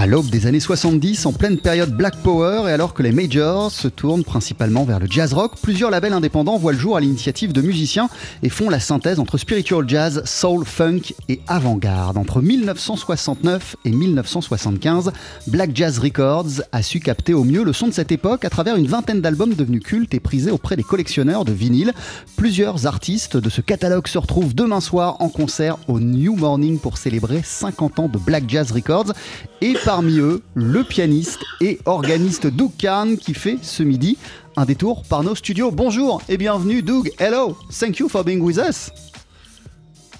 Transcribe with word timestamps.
À 0.00 0.06
l'aube 0.06 0.30
des 0.30 0.46
années 0.46 0.60
70, 0.60 1.26
en 1.26 1.34
pleine 1.34 1.58
période 1.58 1.94
Black 1.94 2.16
Power 2.22 2.70
et 2.70 2.72
alors 2.72 2.94
que 2.94 3.02
les 3.02 3.12
majors 3.12 3.70
se 3.70 3.86
tournent 3.86 4.24
principalement 4.24 4.84
vers 4.84 4.98
le 4.98 5.06
jazz 5.06 5.34
rock, 5.34 5.52
plusieurs 5.60 5.90
labels 5.90 6.14
indépendants 6.14 6.56
voient 6.56 6.72
le 6.72 6.78
jour 6.78 6.96
à 6.96 7.00
l'initiative 7.00 7.52
de 7.52 7.60
musiciens 7.60 8.08
et 8.42 8.48
font 8.48 8.70
la 8.70 8.80
synthèse 8.80 9.20
entre 9.20 9.36
spiritual 9.36 9.86
jazz, 9.86 10.22
soul, 10.24 10.64
funk 10.64 11.12
et 11.28 11.42
avant-garde. 11.48 12.16
Entre 12.16 12.40
1969 12.40 13.76
et 13.84 13.90
1975, 13.90 15.12
Black 15.48 15.72
Jazz 15.74 15.98
Records 15.98 16.62
a 16.72 16.80
su 16.80 17.00
capter 17.00 17.34
au 17.34 17.44
mieux 17.44 17.62
le 17.62 17.74
son 17.74 17.88
de 17.88 17.92
cette 17.92 18.10
époque 18.10 18.46
à 18.46 18.48
travers 18.48 18.76
une 18.76 18.86
vingtaine 18.86 19.20
d'albums 19.20 19.52
devenus 19.52 19.82
cultes 19.82 20.14
et 20.14 20.20
prisés 20.20 20.50
auprès 20.50 20.76
des 20.76 20.82
collectionneurs 20.82 21.44
de 21.44 21.52
vinyles. 21.52 21.92
Plusieurs 22.38 22.86
artistes 22.86 23.36
de 23.36 23.50
ce 23.50 23.60
catalogue 23.60 24.08
se 24.08 24.16
retrouvent 24.16 24.54
demain 24.54 24.80
soir 24.80 25.20
en 25.20 25.28
concert 25.28 25.76
au 25.88 26.00
New 26.00 26.36
Morning 26.36 26.78
pour 26.78 26.96
célébrer 26.96 27.42
50 27.44 27.98
ans 27.98 28.08
de 28.08 28.16
Black 28.16 28.44
Jazz 28.48 28.72
Records 28.72 29.12
et 29.60 29.74
parmi 29.90 30.20
eux, 30.20 30.40
le 30.54 30.84
pianiste 30.84 31.40
et 31.60 31.80
organiste 31.84 32.46
Doug 32.46 32.70
Kahn 32.78 33.16
qui 33.16 33.34
fait 33.34 33.58
ce 33.60 33.82
midi 33.82 34.18
un 34.56 34.64
détour 34.64 35.02
par 35.02 35.24
nos 35.24 35.34
studios. 35.34 35.72
Bonjour 35.72 36.22
et 36.28 36.36
bienvenue 36.36 36.80
Doug. 36.80 37.10
Hello, 37.18 37.56
thank 37.72 37.98
you 37.98 38.08
for 38.08 38.22
being 38.22 38.40
with 38.40 38.56
us. 38.56 38.92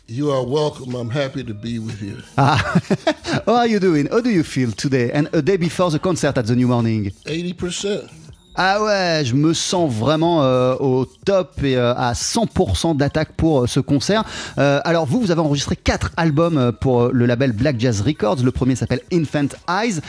You 0.09 0.33
are 0.33 0.45
welcome. 0.45 0.97
I'm 0.97 1.09
happy 1.09 1.45
to 1.45 1.55
be 1.55 1.79
with 1.79 2.03
you. 2.03 2.17
Ah, 2.37 2.81
how 3.47 3.55
are 3.55 3.69
you 3.69 3.79
doing? 3.79 4.09
How 4.11 4.21
do 4.21 4.31
you 4.31 4.43
feel 4.43 4.73
today 4.73 5.13
and 5.13 5.29
a 5.33 5.41
day 5.41 5.57
before 5.57 5.93
the 5.93 6.01
concert 6.01 6.37
at 6.37 6.47
the 6.47 6.57
New 6.57 6.67
Morning? 6.67 7.13
80%. 7.27 8.20
Ah 8.63 8.83
ouais, 8.83 9.23
je 9.25 9.35
me 9.35 9.55
sens 9.55 9.91
vraiment 9.91 10.45
euh, 10.45 10.75
au 10.81 11.07
top 11.07 11.65
et 11.65 11.79
euh, 11.79 11.95
à 11.95 12.13
100% 12.13 12.95
d'attaque 12.95 13.33
pour 13.33 13.63
euh, 13.63 13.67
ce 13.67 13.81
concert. 13.81 14.23
Alors 14.59 15.07
vous, 15.07 15.19
vous 15.19 15.31
avez 15.31 15.41
enregistré 15.41 15.77
quatre 15.77 16.13
albums 16.19 16.71
pour 16.79 17.09
le 17.09 17.25
label 17.25 17.53
Black 17.53 17.81
Jazz 17.81 18.03
Records. 18.03 18.43
Le 18.45 18.51
premier 18.51 18.77
s'appelle 18.77 19.01
Infant 19.15 19.49
Eyes 19.67 20.01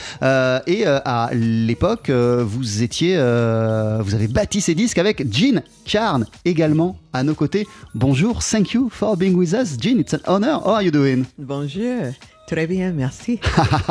et 0.67 0.85
à 0.85 1.29
l'époque, 1.31 2.09
vous 2.09 2.83
étiez, 2.83 3.15
vous 3.15 4.15
avez 4.15 4.27
bâti 4.27 4.59
ces 4.59 4.75
disques 4.75 4.97
avec 4.97 5.33
Gene 5.33 5.63
Carn 5.85 6.25
également 6.43 6.97
à 7.13 7.23
nos 7.23 7.35
côtés. 7.35 7.65
Bonjour, 7.95 8.43
thank 8.43 8.73
you 8.73 8.89
for 8.91 9.15
being 9.15 9.35
with 9.35 9.53
us, 9.53 9.77
Gene. 9.79 9.99
It's 10.01 10.13
an 10.13 10.19
honor. 10.27 10.59
How 10.65 10.73
are 10.73 10.83
you 10.83 10.91
doing? 10.91 11.23
Bonjour, 11.37 12.11
très 12.51 12.67
bien, 12.67 12.91
merci. 12.91 13.39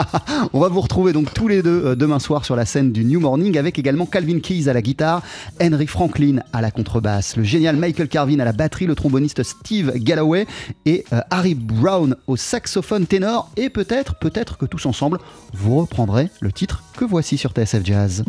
On 0.53 0.61
va 0.61 0.69
vous 0.69 0.83
retrouver 0.83 1.15
donc 1.15 1.33
tous 1.33 1.49
les 1.49 1.63
deux 1.63 1.83
euh, 1.83 1.97
demain 1.97 2.19
soir 2.19 2.45
sur 2.45 2.57
la 2.57 2.67
scène 2.67 2.93
du 2.93 3.07
New 3.07 3.19
Morning 3.19 3.57
avec 3.57 3.79
également 3.79 4.05
Calvin 4.05 4.39
Keys 4.39 4.69
à 4.69 4.75
la 4.75 4.83
guitare, 4.83 5.23
Henry 5.63 5.87
Franklin 5.87 6.41
à 6.53 6.61
la 6.61 6.71
contrebasse, 6.71 7.37
le 7.37 7.43
génial 7.43 7.77
Michael 7.77 8.09
Carvin 8.09 8.39
à 8.39 8.45
la 8.45 8.53
batterie, 8.53 8.85
le 8.85 8.95
tromboniste 8.95 9.43
Steve 9.45 9.93
Galloway 9.97 10.47
et 10.85 11.07
euh, 11.15 11.21
Harry 11.31 11.55
Brown 11.55 12.17
au 12.27 12.37
saxophone 12.37 13.07
ténor 13.07 13.51
et 13.57 13.71
peut-être, 13.71 14.17
peut-être 14.17 14.59
que 14.59 14.67
tous 14.67 14.85
ensemble 14.85 15.21
vous 15.55 15.79
reprendrez 15.79 16.29
le 16.41 16.53
titre 16.53 16.83
que 16.99 17.07
voici 17.07 17.39
sur 17.39 17.53
TSF 17.53 17.83
Jazz. 17.83 18.25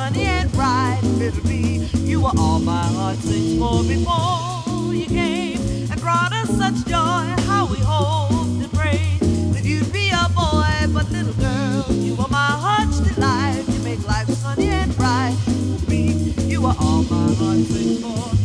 Sunny 0.00 0.22
and 0.22 0.50
bright, 0.52 0.98
little 1.02 1.46
me. 1.46 1.86
You 2.10 2.24
are 2.24 2.32
all 2.38 2.58
my 2.58 2.86
heart 2.96 3.18
sings 3.18 3.58
for 3.58 3.82
before 3.82 4.94
you 4.94 5.04
came 5.04 5.60
and 5.90 6.00
brought 6.00 6.32
us 6.32 6.48
such 6.56 6.86
joy. 6.86 7.24
How 7.50 7.66
we 7.66 7.78
hoped 7.80 8.62
and 8.64 8.72
prayed 8.72 9.20
that 9.54 9.62
you'd 9.62 9.92
be 9.92 10.08
a 10.08 10.26
boy, 10.30 10.74
but 10.94 11.06
little 11.10 11.34
girl, 11.34 11.84
you 11.92 12.12
are 12.18 12.28
my 12.28 12.52
heart's 12.64 13.00
delight. 13.00 13.62
You 13.68 13.80
make 13.80 14.02
life 14.08 14.28
sunny 14.28 14.68
and 14.68 14.96
bright. 14.96 15.36
You 16.52 16.64
are 16.64 16.76
all 16.80 17.02
my 17.02 17.34
heart 17.34 17.58
sings 17.68 18.00
for. 18.00 18.39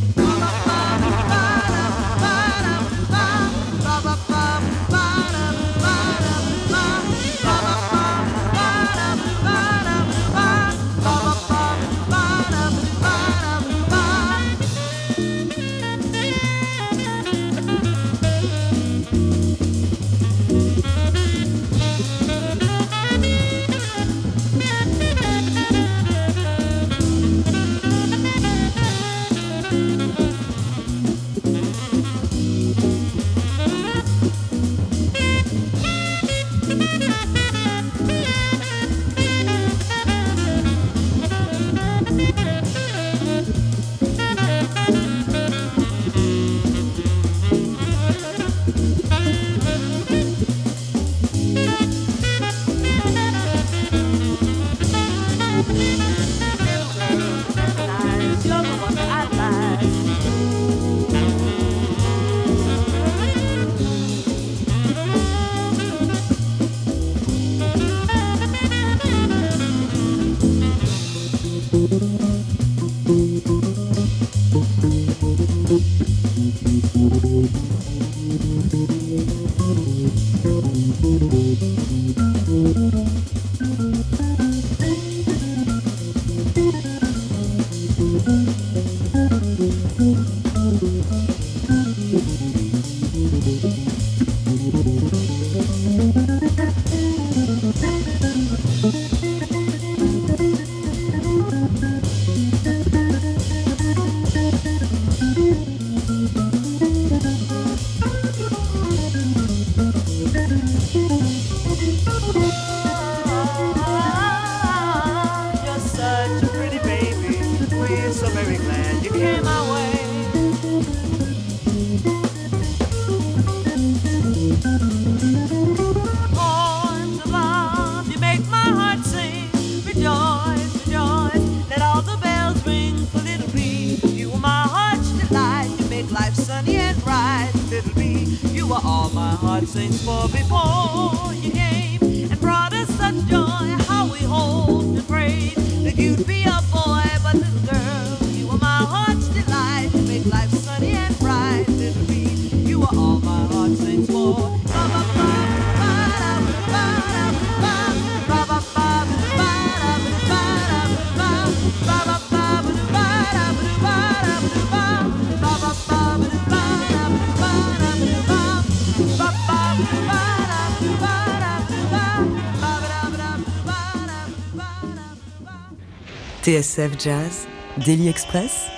TSF 176.46 176.96
Jazz, 177.00 177.47
Daily 177.84 178.08
Express, 178.08 178.70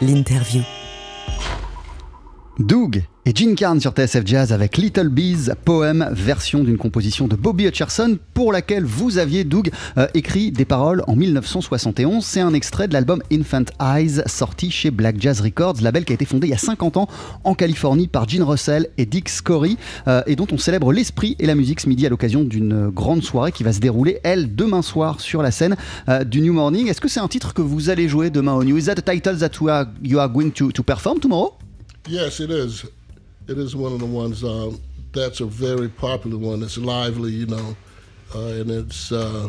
l'interview. 0.00 0.75
Gene 3.36 3.54
Carn 3.54 3.78
sur 3.78 3.92
TSF 3.92 4.22
Jazz 4.24 4.50
avec 4.50 4.78
Little 4.78 5.10
Bees, 5.10 5.50
poème, 5.62 6.08
version 6.10 6.64
d'une 6.64 6.78
composition 6.78 7.28
de 7.28 7.36
Bobby 7.36 7.66
Hutcherson 7.66 8.18
pour 8.32 8.50
laquelle 8.50 8.86
vous 8.86 9.18
aviez, 9.18 9.44
Doug, 9.44 9.70
euh, 9.98 10.06
écrit 10.14 10.52
des 10.52 10.64
paroles 10.64 11.02
en 11.06 11.14
1971. 11.14 12.24
C'est 12.24 12.40
un 12.40 12.54
extrait 12.54 12.88
de 12.88 12.94
l'album 12.94 13.22
Infant 13.30 13.66
Eyes 13.78 14.22
sorti 14.24 14.70
chez 14.70 14.90
Black 14.90 15.16
Jazz 15.20 15.42
Records, 15.42 15.82
label 15.82 16.06
qui 16.06 16.12
a 16.12 16.14
été 16.14 16.24
fondé 16.24 16.46
il 16.46 16.50
y 16.50 16.54
a 16.54 16.56
50 16.56 16.96
ans 16.96 17.08
en 17.44 17.54
Californie 17.54 18.08
par 18.08 18.26
Gene 18.26 18.42
Russell 18.42 18.88
et 18.96 19.04
Dick 19.04 19.28
Scory 19.28 19.76
euh, 20.08 20.22
et 20.26 20.34
dont 20.34 20.46
on 20.50 20.56
célèbre 20.56 20.90
l'esprit 20.90 21.36
et 21.38 21.44
la 21.44 21.54
musique 21.54 21.80
ce 21.80 21.90
midi 21.90 22.06
à 22.06 22.08
l'occasion 22.08 22.42
d'une 22.42 22.88
grande 22.88 23.22
soirée 23.22 23.52
qui 23.52 23.64
va 23.64 23.74
se 23.74 23.80
dérouler, 23.80 24.18
elle, 24.22 24.54
demain 24.54 24.80
soir 24.80 25.20
sur 25.20 25.42
la 25.42 25.50
scène 25.50 25.76
euh, 26.08 26.24
du 26.24 26.40
New 26.40 26.54
Morning. 26.54 26.88
Est-ce 26.88 27.02
que 27.02 27.08
c'est 27.08 27.20
un 27.20 27.28
titre 27.28 27.52
que 27.52 27.60
vous 27.60 27.90
allez 27.90 28.08
jouer 28.08 28.30
demain 28.30 28.54
au 28.54 28.64
New 28.64 28.78
Is 28.78 28.84
that 28.84 28.92
a 28.92 29.02
title 29.02 29.36
that 29.36 29.50
you 29.60 29.68
are, 29.68 29.84
you 30.02 30.18
are 30.20 30.30
going 30.30 30.52
to, 30.52 30.72
to 30.72 30.82
perform 30.82 31.20
tomorrow? 31.20 31.52
Yes, 32.08 32.40
it 32.40 32.50
is. 32.50 32.86
It 33.48 33.58
is 33.58 33.76
one 33.76 33.92
of 33.92 34.00
the 34.00 34.06
ones 34.06 34.42
um, 34.42 34.80
that's 35.12 35.40
a 35.40 35.46
very 35.46 35.88
popular 35.88 36.36
one. 36.36 36.62
It's 36.62 36.78
lively, 36.78 37.30
you 37.30 37.46
know, 37.46 37.76
uh, 38.34 38.38
and 38.40 38.70
it's 38.70 39.12
uh, 39.12 39.48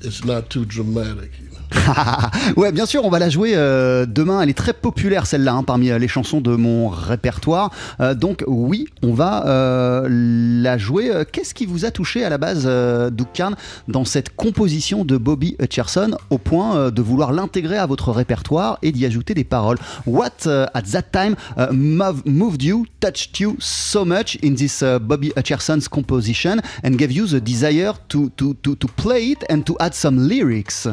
it's 0.00 0.24
not 0.24 0.50
too 0.50 0.66
dramatic. 0.66 1.30
You 1.40 1.50
know? 1.50 1.61
ouais, 2.56 2.72
bien 2.72 2.86
sûr, 2.86 3.04
on 3.04 3.10
va 3.10 3.18
la 3.18 3.28
jouer 3.28 3.52
euh, 3.54 4.06
demain. 4.06 4.40
Elle 4.42 4.50
est 4.50 4.56
très 4.56 4.72
populaire 4.72 5.26
celle-là 5.26 5.54
hein, 5.54 5.62
parmi 5.62 5.90
euh, 5.90 5.98
les 5.98 6.08
chansons 6.08 6.40
de 6.40 6.54
mon 6.56 6.88
répertoire. 6.88 7.70
Euh, 8.00 8.14
donc 8.14 8.44
oui, 8.46 8.86
on 9.02 9.12
va 9.14 10.02
la 10.08 10.78
jouer. 10.78 11.10
Qu'est-ce 11.32 11.54
qui 11.54 11.66
vous 11.66 11.84
a 11.84 11.90
touché 11.90 12.24
à 12.24 12.28
la 12.28 12.38
base, 12.38 12.66
Doug 13.12 13.26
Carn, 13.32 13.56
dans 13.88 14.04
cette 14.04 14.34
composition 14.34 15.04
de 15.04 15.16
Bobby 15.16 15.56
Hutcherson 15.60 16.16
au 16.30 16.38
point 16.38 16.90
de 16.90 17.02
vouloir 17.02 17.32
l'intégrer 17.32 17.78
à 17.78 17.86
votre 17.86 18.10
répertoire 18.12 18.78
et 18.82 18.92
d'y 18.92 19.06
ajouter 19.06 19.34
des 19.34 19.44
paroles? 19.44 19.78
What 20.06 20.46
uh, 20.46 20.66
at 20.74 20.82
that 20.92 21.02
time 21.12 21.36
uh, 21.56 21.72
mov- 21.72 22.22
moved 22.24 22.62
you, 22.62 22.86
touched 23.00 23.40
you 23.40 23.56
so 23.58 24.04
much 24.04 24.36
in 24.42 24.54
this 24.54 24.82
uh, 24.82 24.98
Bobby 24.98 25.32
Hutcherson's 25.36 25.88
composition 25.88 26.60
and 26.84 26.96
gave 26.96 27.12
you 27.12 27.26
the 27.26 27.40
desire 27.40 27.92
to, 28.08 28.30
to, 28.36 28.54
to, 28.62 28.76
to 28.76 28.88
play 28.88 29.30
it 29.30 29.44
and 29.48 29.64
to 29.66 29.76
add 29.80 29.94
some 29.94 30.28
lyrics? 30.28 30.86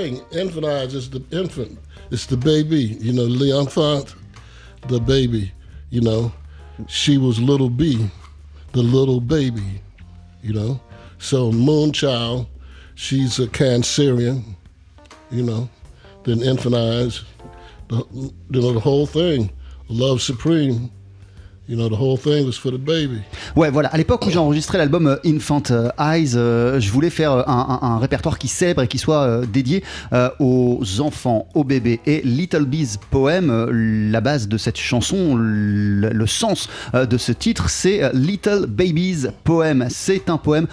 Infant 0.00 0.64
eyes 0.64 0.94
is 0.94 1.10
the 1.10 1.22
infant. 1.30 1.78
It's 2.10 2.26
the 2.26 2.36
baby, 2.36 2.98
you 3.00 3.12
know, 3.12 3.24
l'enfant, 3.24 4.14
the 4.88 5.00
baby, 5.00 5.52
you 5.90 6.00
know. 6.00 6.32
She 6.88 7.18
was 7.18 7.40
little 7.40 7.70
B, 7.70 8.10
the 8.72 8.82
little 8.82 9.20
baby, 9.20 9.80
you 10.42 10.52
know. 10.52 10.80
So 11.18 11.50
Moonchild, 11.52 12.46
she's 12.94 13.38
a 13.38 13.46
Cancerian, 13.46 14.56
you 15.30 15.42
know. 15.42 15.68
Then 16.24 16.42
infant 16.42 16.74
eyes, 16.74 17.22
the, 17.88 18.04
you 18.50 18.60
know, 18.60 18.72
the 18.72 18.80
whole 18.80 19.06
thing, 19.06 19.50
love 19.88 20.20
supreme. 20.20 20.90
You 21.66 21.78
know, 21.78 21.88
the 21.88 21.98
whole 21.98 22.18
thing 22.18 22.44
was 22.44 22.58
for 22.60 22.70
the 22.70 22.78
baby. 22.78 23.22
Ouais, 23.56 23.70
voilà. 23.70 23.88
À 23.88 23.96
l'époque 23.96 24.26
où 24.26 24.30
j'ai 24.30 24.36
enregistré 24.36 24.76
l'album 24.76 25.06
euh, 25.06 25.16
Infant 25.24 25.62
euh, 25.70 25.88
Eyes, 25.98 26.36
euh, 26.36 26.78
je 26.78 26.90
voulais 26.90 27.08
faire 27.08 27.48
un, 27.48 27.98
répertoire 27.98 28.38
qui 28.38 28.48
célèbre 28.48 28.82
et 28.82 28.88
qui 28.88 28.98
soit 28.98 29.46
dédié 29.46 29.82
aux 30.40 30.82
enfants, 31.00 31.46
aux 31.54 31.64
bébés. 31.64 32.00
Et 32.04 32.20
Little 32.22 32.66
Bees 32.66 32.98
Poem, 33.10 33.70
la 34.10 34.20
base 34.20 34.48
de 34.48 34.58
cette 34.58 34.76
chanson, 34.76 35.36
le, 35.36 36.26
sens 36.26 36.68
de 36.92 37.16
ce 37.16 37.32
titre, 37.32 37.70
c'est 37.70 38.10
Little 38.12 38.66
Babies 38.66 39.28
Poem. 39.44 39.86
C'est 39.88 40.28
un 40.28 40.36
poème 40.36 40.66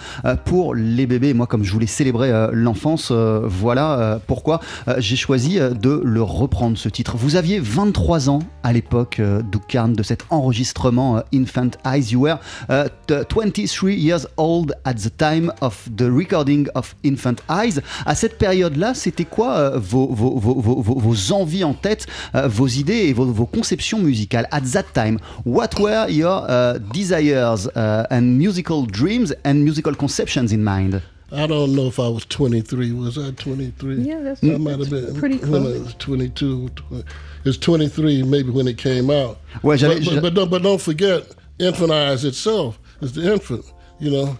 pour 0.44 0.74
les 0.74 1.06
bébés. 1.06 1.32
Moi, 1.32 1.46
comme 1.46 1.64
je 1.64 1.72
voulais 1.72 1.86
célébrer 1.86 2.48
l'enfance, 2.52 3.12
voilà 3.12 4.20
pourquoi 4.26 4.60
j'ai 4.98 5.16
choisi 5.16 5.58
de 5.58 6.00
le 6.04 6.22
reprendre 6.22 6.76
ce 6.76 6.88
titre. 6.88 7.16
Vous 7.16 7.36
aviez 7.36 7.60
23 7.60 8.28
ans 8.28 8.40
à 8.62 8.72
l'époque, 8.72 9.20
Carn, 9.68 9.92
de 9.92 10.02
cet 10.02 10.24
enregistrement 10.30 10.81
euh, 10.90 11.22
Infant 11.32 11.70
Eyes. 11.84 12.12
You 12.12 12.20
were 12.20 12.38
uh, 12.68 12.88
t- 13.06 13.24
23 13.28 13.94
years 13.94 14.26
old 14.36 14.74
at 14.84 14.94
the 14.94 15.10
time 15.10 15.52
of 15.60 15.88
the 15.96 16.10
recording 16.10 16.68
of 16.74 16.94
Infant 17.04 17.36
Eyes. 17.48 17.80
À 18.06 18.14
cette 18.14 18.38
période-là, 18.38 18.94
c'était 18.94 19.24
quoi 19.24 19.56
euh, 19.56 19.78
vos, 19.78 20.08
vos, 20.08 20.38
vos, 20.38 20.82
vos, 20.82 21.32
envies 21.32 21.64
en 21.64 21.74
tête, 21.74 22.06
euh, 22.34 22.48
vos 22.48 22.68
idées 22.68 23.08
et 23.08 23.12
vos, 23.12 23.46
conceptions 23.46 23.98
musicales? 23.98 24.46
At 24.50 24.62
that 24.72 24.84
time, 24.94 25.18
what 25.44 25.70
were 25.78 26.08
your 26.10 26.46
desires 26.92 27.68
and 27.76 28.22
musical 28.22 28.86
dreams 28.86 29.34
and 29.44 29.54
musical 29.54 29.94
conceptions 29.94 30.52
in 30.52 30.58
mind? 30.58 31.00
I 31.34 31.46
don't 31.46 31.74
know 31.74 31.86
if 31.86 31.98
I 31.98 32.08
was 32.08 32.24
23. 32.26 32.92
Was 32.92 33.16
I 33.16 33.30
23? 33.30 34.02
Yeah, 34.02 34.20
that's- 34.20 34.42
I 34.44 34.58
might 34.58 34.78
have 34.78 34.90
been. 34.90 35.14
pretty 35.14 35.38
when 35.38 35.62
close. 35.62 35.80
I 35.80 35.82
was 35.84 35.94
22. 35.94 36.68
tw- 36.70 37.04
It's 37.44 37.56
23 37.56 38.22
maybe 38.22 38.50
when 38.50 38.68
it 38.68 38.76
came 38.78 39.10
out. 39.10 39.38
Ouais, 39.62 39.76
j'avais- 39.78 40.04
but, 40.04 40.14
but, 40.14 40.22
but, 40.22 40.34
don't, 40.34 40.50
but 40.50 40.62
don't 40.62 40.80
forget, 40.80 41.26
Infant 41.58 41.90
Eyes 41.90 42.24
itself 42.24 42.78
is 43.00 43.12
the 43.12 43.32
infant. 43.32 43.64
You 43.98 44.10
know, 44.10 44.38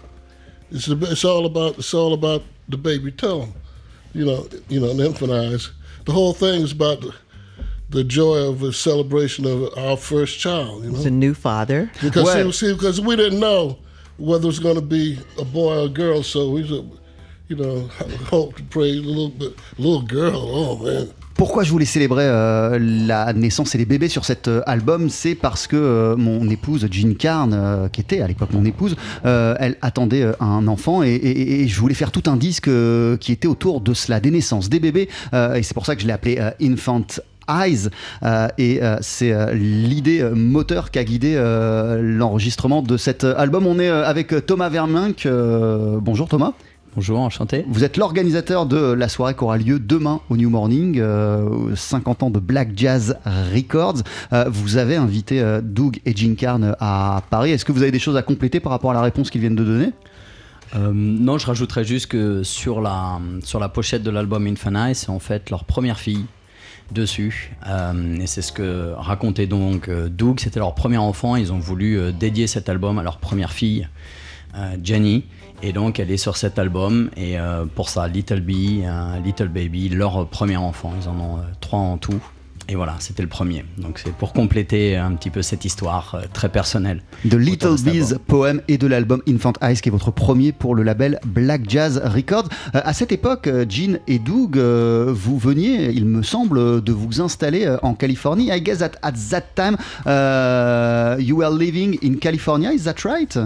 it's 0.70 0.86
the, 0.86 0.96
it's 1.10 1.24
all 1.24 1.46
about 1.46 1.78
it's 1.78 1.94
all 1.94 2.12
about 2.12 2.42
the 2.68 2.76
baby 2.76 3.10
toe. 3.12 3.48
You 4.12 4.24
know, 4.26 4.46
you 4.68 4.80
know, 4.80 4.92
the 4.92 5.06
Infant 5.06 5.32
Eyes. 5.32 5.70
The 6.04 6.12
whole 6.12 6.32
thing 6.34 6.62
is 6.62 6.72
about 6.72 7.00
the, 7.00 7.14
the 7.90 8.04
joy 8.04 8.36
of 8.48 8.62
a 8.62 8.72
celebration 8.72 9.46
of 9.46 9.76
our 9.78 9.96
first 9.96 10.38
child. 10.40 10.84
You 10.84 10.90
know, 10.90 10.96
He's 10.96 11.06
a 11.06 11.10
new 11.10 11.32
father. 11.34 11.90
because 12.02 12.30
see, 12.32 12.52
see, 12.52 12.72
because 12.74 13.00
we 13.00 13.16
didn't 13.16 13.40
know 13.40 13.78
whether 14.22 14.44
it 14.44 14.52
was 14.52 14.60
going 14.60 14.76
to 14.76 14.80
be 14.80 15.18
a 15.38 15.44
boy 15.44 15.74
or 15.74 15.86
a 15.86 15.88
girl, 15.88 16.22
so 16.22 16.50
we, 16.50 16.62
said, 16.66 16.84
you 17.48 17.56
know, 17.56 17.88
hope 18.30 18.54
to 18.56 18.62
pray 18.70 18.90
a 18.90 19.02
little 19.02 19.30
bit, 19.30 19.52
little 19.78 20.02
girl. 20.02 20.36
Oh 20.36 20.76
man, 20.82 21.08
Pourquoi 21.34 21.64
je 21.64 21.70
voulais 21.72 21.86
célébrer 21.86 22.26
euh, 22.26 22.78
la 22.80 23.32
naissance 23.32 23.74
et 23.74 23.78
les 23.78 23.84
bébés 23.86 24.08
sur 24.08 24.24
cet 24.24 24.46
euh, 24.46 24.62
album? 24.66 25.08
C'est 25.10 25.34
parce 25.34 25.66
que 25.66 25.76
euh, 25.76 26.14
mon 26.16 26.48
épouse 26.48 26.86
Jean 26.90 27.14
Carn, 27.16 27.88
qui 27.90 28.00
était 28.00 28.20
à 28.20 28.28
l'époque 28.28 28.52
mon 28.52 28.64
épouse, 28.64 28.94
elle 29.24 29.76
attendait 29.80 30.24
un 30.40 30.68
enfant 30.68 31.02
et, 31.02 31.10
et- 31.14 31.66
je 31.68 31.80
voulais 31.80 31.94
faire 31.94 32.12
tout 32.12 32.22
un 32.30 32.36
disque 32.36 32.70
qui 33.18 33.32
était 33.32 33.48
autour 33.48 33.80
de 33.80 33.92
cela, 33.94 34.20
des 34.20 34.30
naissances, 34.30 34.68
des 34.68 34.78
bébés. 34.78 35.08
et 35.32 35.62
c'est 35.62 35.74
pour 35.74 35.86
ça 35.86 35.96
que 35.96 36.02
je 36.02 36.06
l'ai 36.06 36.12
appelé 36.12 36.38
Infant 36.60 37.02
Eyes 37.60 37.88
euh, 38.22 38.48
et 38.58 38.82
euh, 38.82 38.96
c'est 39.00 39.32
euh, 39.32 39.52
l'idée 39.52 40.22
moteur 40.34 40.90
qui 40.90 40.98
a 40.98 41.04
guidé 41.04 41.34
l'enregistrement 42.00 42.82
de 42.82 42.96
cet 42.96 43.24
album. 43.24 43.66
On 43.66 43.78
est 43.78 43.88
avec 43.88 44.46
Thomas 44.46 44.68
Verminck. 44.68 45.26
bonjour 46.00 46.28
Thomas. 46.28 46.52
Bonjour, 46.94 47.20
enchanté. 47.20 47.64
Vous 47.68 47.84
êtes 47.84 47.96
l'organisateur 47.96 48.66
de 48.66 48.76
la 48.76 49.08
soirée 49.08 49.34
qui 49.34 49.42
aura 49.42 49.56
lieu 49.56 49.78
demain 49.78 50.20
au 50.28 50.36
New 50.36 50.50
Morning, 50.50 50.98
euh, 51.00 51.74
50 51.74 52.24
ans 52.24 52.30
de 52.30 52.38
Black 52.38 52.72
Jazz 52.76 53.16
Records. 53.24 54.02
Euh, 54.34 54.44
vous 54.50 54.76
avez 54.76 54.96
invité 54.96 55.40
euh, 55.40 55.62
Doug 55.62 56.00
et 56.04 56.14
Gene 56.14 56.36
Carn 56.36 56.76
à 56.80 57.22
Paris. 57.30 57.50
Est-ce 57.50 57.64
que 57.64 57.72
vous 57.72 57.80
avez 57.80 57.92
des 57.92 57.98
choses 57.98 58.18
à 58.18 58.22
compléter 58.22 58.60
par 58.60 58.72
rapport 58.72 58.90
à 58.90 58.94
la 58.94 59.00
réponse 59.00 59.30
qu'ils 59.30 59.40
viennent 59.40 59.56
de 59.56 59.64
donner? 59.64 59.92
Non, 60.74 61.36
je 61.36 61.46
rajouterais 61.46 61.84
juste 61.84 62.06
que 62.06 62.42
sur 62.42 62.80
la, 62.80 63.20
sur 63.42 63.60
la 63.60 63.68
pochette 63.68 64.02
de 64.02 64.10
l'album 64.10 64.46
Infinite, 64.46 64.96
c'est 64.96 65.10
en 65.10 65.18
fait 65.18 65.50
leur 65.50 65.64
première 65.64 65.98
fille 65.98 66.24
dessus. 66.90 67.52
Euh, 67.66 68.16
et 68.20 68.26
c'est 68.26 68.42
ce 68.42 68.52
que 68.52 68.92
racontait 68.96 69.46
donc 69.46 69.88
euh, 69.88 70.08
Doug. 70.08 70.40
C'était 70.40 70.58
leur 70.58 70.74
premier 70.74 70.98
enfant. 70.98 71.36
Ils 71.36 71.52
ont 71.52 71.58
voulu 71.58 71.98
euh, 71.98 72.12
dédier 72.12 72.46
cet 72.46 72.68
album 72.68 72.98
à 72.98 73.02
leur 73.02 73.18
première 73.18 73.52
fille, 73.52 73.88
Jenny. 74.82 75.24
Et 75.62 75.72
donc, 75.72 76.00
elle 76.00 76.10
est 76.10 76.16
sur 76.16 76.36
cet 76.36 76.58
album. 76.58 77.10
Et 77.16 77.36
pour 77.74 77.88
ça, 77.88 78.08
Little 78.08 78.40
Bee, 78.40 78.84
Little 79.24 79.48
Baby, 79.48 79.88
leur 79.88 80.26
premier 80.26 80.56
enfant. 80.56 80.92
Ils 81.00 81.08
en 81.08 81.18
ont 81.18 81.38
trois 81.60 81.78
en 81.78 81.96
tout. 81.96 82.20
Et 82.68 82.74
voilà, 82.74 82.96
c'était 83.00 83.22
le 83.22 83.28
premier. 83.28 83.64
Donc 83.78 83.98
c'est 83.98 84.12
pour 84.12 84.32
compléter 84.32 84.96
un 84.96 85.12
petit 85.14 85.30
peu 85.30 85.42
cette 85.42 85.64
histoire 85.64 86.14
euh, 86.14 86.22
très 86.32 86.48
personnelle. 86.48 87.02
De 87.24 87.36
Little 87.36 87.76
Bees. 87.82 88.14
Poem 88.26 88.62
et 88.68 88.78
de 88.78 88.86
l'album 88.86 89.22
Infant 89.28 89.52
Eyes 89.60 89.80
qui 89.80 89.88
est 89.88 89.92
votre 89.92 90.10
premier 90.10 90.52
pour 90.52 90.74
le 90.74 90.82
label 90.82 91.18
Black 91.26 91.68
Jazz 91.68 92.00
Records. 92.04 92.48
Euh, 92.74 92.80
à 92.84 92.92
cette 92.92 93.12
époque, 93.12 93.46
euh, 93.46 93.66
Gene 93.68 93.98
et 94.06 94.18
Doug, 94.18 94.56
euh, 94.56 95.12
vous 95.14 95.38
veniez, 95.38 95.90
il 95.90 96.06
me 96.06 96.22
semble, 96.22 96.82
de 96.82 96.92
vous 96.92 97.20
installer 97.20 97.76
en 97.82 97.94
Californie. 97.94 98.50
I 98.50 98.60
guess 98.62 98.78
that 98.78 98.92
at 99.02 99.12
that 99.30 99.54
time 99.54 99.76
uh, 100.06 101.20
you 101.20 101.36
were 101.36 101.50
living 101.50 101.98
in 102.02 102.16
California, 102.16 102.70
is 102.70 102.84
that 102.84 103.04
right? 103.04 103.38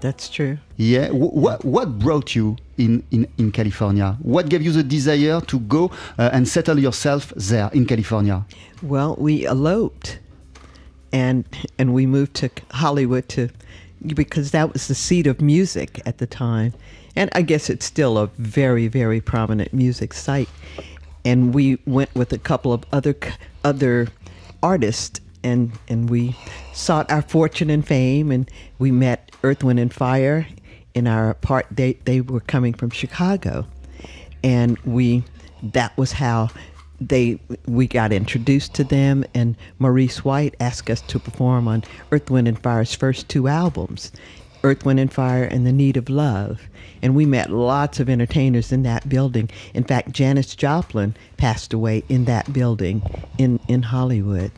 That's 0.00 0.28
true. 0.28 0.58
Yeah. 0.76 1.08
Wh- 1.08 1.34
What, 1.34 1.64
what 1.64 1.98
brought 1.98 2.34
you 2.36 2.56
in, 2.76 3.02
in, 3.10 3.26
in 3.36 3.50
California? 3.52 4.16
What 4.22 4.48
gave 4.48 4.62
you 4.62 4.70
the 4.72 4.82
desire 4.84 5.40
to 5.40 5.58
go 5.60 5.90
uh, 6.18 6.30
and 6.32 6.46
settle 6.46 6.78
yourself 6.78 7.32
there 7.36 7.68
in 7.72 7.84
California? 7.86 8.44
Well, 8.82 9.16
we 9.18 9.44
eloped, 9.44 10.18
and 11.12 11.44
and 11.78 11.94
we 11.94 12.06
moved 12.06 12.34
to 12.34 12.50
Hollywood 12.70 13.28
to 13.30 13.48
because 14.06 14.52
that 14.52 14.72
was 14.72 14.86
the 14.86 14.94
seat 14.94 15.26
of 15.26 15.40
music 15.40 16.00
at 16.06 16.18
the 16.18 16.26
time, 16.26 16.72
and 17.16 17.28
I 17.34 17.42
guess 17.42 17.68
it's 17.68 17.84
still 17.86 18.16
a 18.18 18.28
very 18.38 18.86
very 18.86 19.20
prominent 19.20 19.72
music 19.72 20.14
site. 20.14 20.48
And 21.24 21.52
we 21.52 21.78
went 21.86 22.14
with 22.14 22.32
a 22.32 22.38
couple 22.38 22.72
of 22.72 22.84
other 22.92 23.16
other 23.64 24.06
artists, 24.62 25.20
and 25.42 25.72
and 25.88 26.08
we 26.08 26.36
sought 26.72 27.10
our 27.10 27.22
fortune 27.22 27.68
and 27.68 27.84
fame, 27.84 28.30
and 28.30 28.48
we 28.78 28.92
met 28.92 29.27
Earth, 29.42 29.62
Wind, 29.62 29.78
and 29.78 29.92
Fire 29.92 30.46
in 30.94 31.06
our 31.06 31.34
part. 31.34 31.66
They 31.70 31.94
they 32.04 32.20
were 32.20 32.40
coming 32.40 32.74
from 32.74 32.90
Chicago, 32.90 33.66
and 34.42 34.78
we 34.80 35.24
that 35.62 35.96
was 35.96 36.12
how 36.12 36.48
they 37.00 37.40
we 37.66 37.86
got 37.86 38.12
introduced 38.12 38.74
to 38.74 38.84
them. 38.84 39.24
And 39.34 39.56
Maurice 39.78 40.24
White 40.24 40.54
asked 40.60 40.90
us 40.90 41.00
to 41.02 41.18
perform 41.18 41.68
on 41.68 41.84
Earth 42.12 42.30
Wind 42.30 42.48
and 42.48 42.60
Fire's 42.60 42.94
first 42.94 43.28
two 43.28 43.48
albums 43.48 44.12
Earth 44.64 44.84
Wind 44.84 44.98
and 45.00 45.12
Fire 45.12 45.44
and 45.44 45.66
The 45.66 45.72
Need 45.72 45.96
of 45.96 46.08
Love. 46.08 46.60
And 47.00 47.14
we 47.14 47.26
met 47.26 47.50
lots 47.50 48.00
of 48.00 48.08
entertainers 48.08 48.72
in 48.72 48.82
that 48.82 49.08
building. 49.08 49.48
In 49.72 49.84
fact 49.84 50.12
Janis 50.12 50.56
Joplin 50.56 51.14
passed 51.36 51.72
away 51.72 52.02
in 52.08 52.24
that 52.24 52.52
building 52.52 53.02
in 53.38 53.60
in 53.68 53.82
Hollywood 53.82 54.50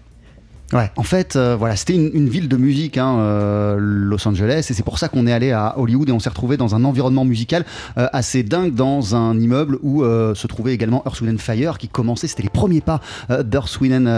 Ouais, 0.73 0.89
en 0.95 1.03
fait, 1.03 1.35
euh, 1.35 1.57
voilà, 1.59 1.75
c'était 1.75 1.97
une, 1.97 2.29
ville 2.29 2.47
de 2.47 2.57
musique, 2.57 2.97
hein, 2.97 3.19
euh, 3.19 3.77
Los 3.77 4.29
Angeles, 4.29 4.69
et 4.71 4.73
c'est 4.73 4.85
pour 4.85 5.01
ça 5.01 5.09
qu'on 5.09 5.27
est 5.27 5.33
allé 5.33 5.51
à 5.51 5.77
Hollywood 5.77 6.09
et 6.09 6.13
on 6.13 6.21
s'est 6.21 6.29
retrouvé 6.29 6.57
dans 6.57 6.77
un 6.77 6.85
environnement 6.85 7.25
musical 7.25 7.65
euh, 7.99 8.07
assez 8.13 8.45
dingue, 8.45 8.73
dans 8.73 9.17
un 9.17 9.37
immeuble 9.41 9.79
où 9.83 10.05
se 10.05 10.47
trouvait 10.47 10.73
également 10.73 11.03
Earth, 11.07 11.21
Wind 11.23 11.41
Fire, 11.41 11.77
qui 11.77 11.89
commençait, 11.89 12.29
c'était 12.29 12.45
les 12.45 12.49
premiers 12.49 12.81
pas 12.81 13.01
d'Earth, 13.29 13.81
Wind 13.81 14.09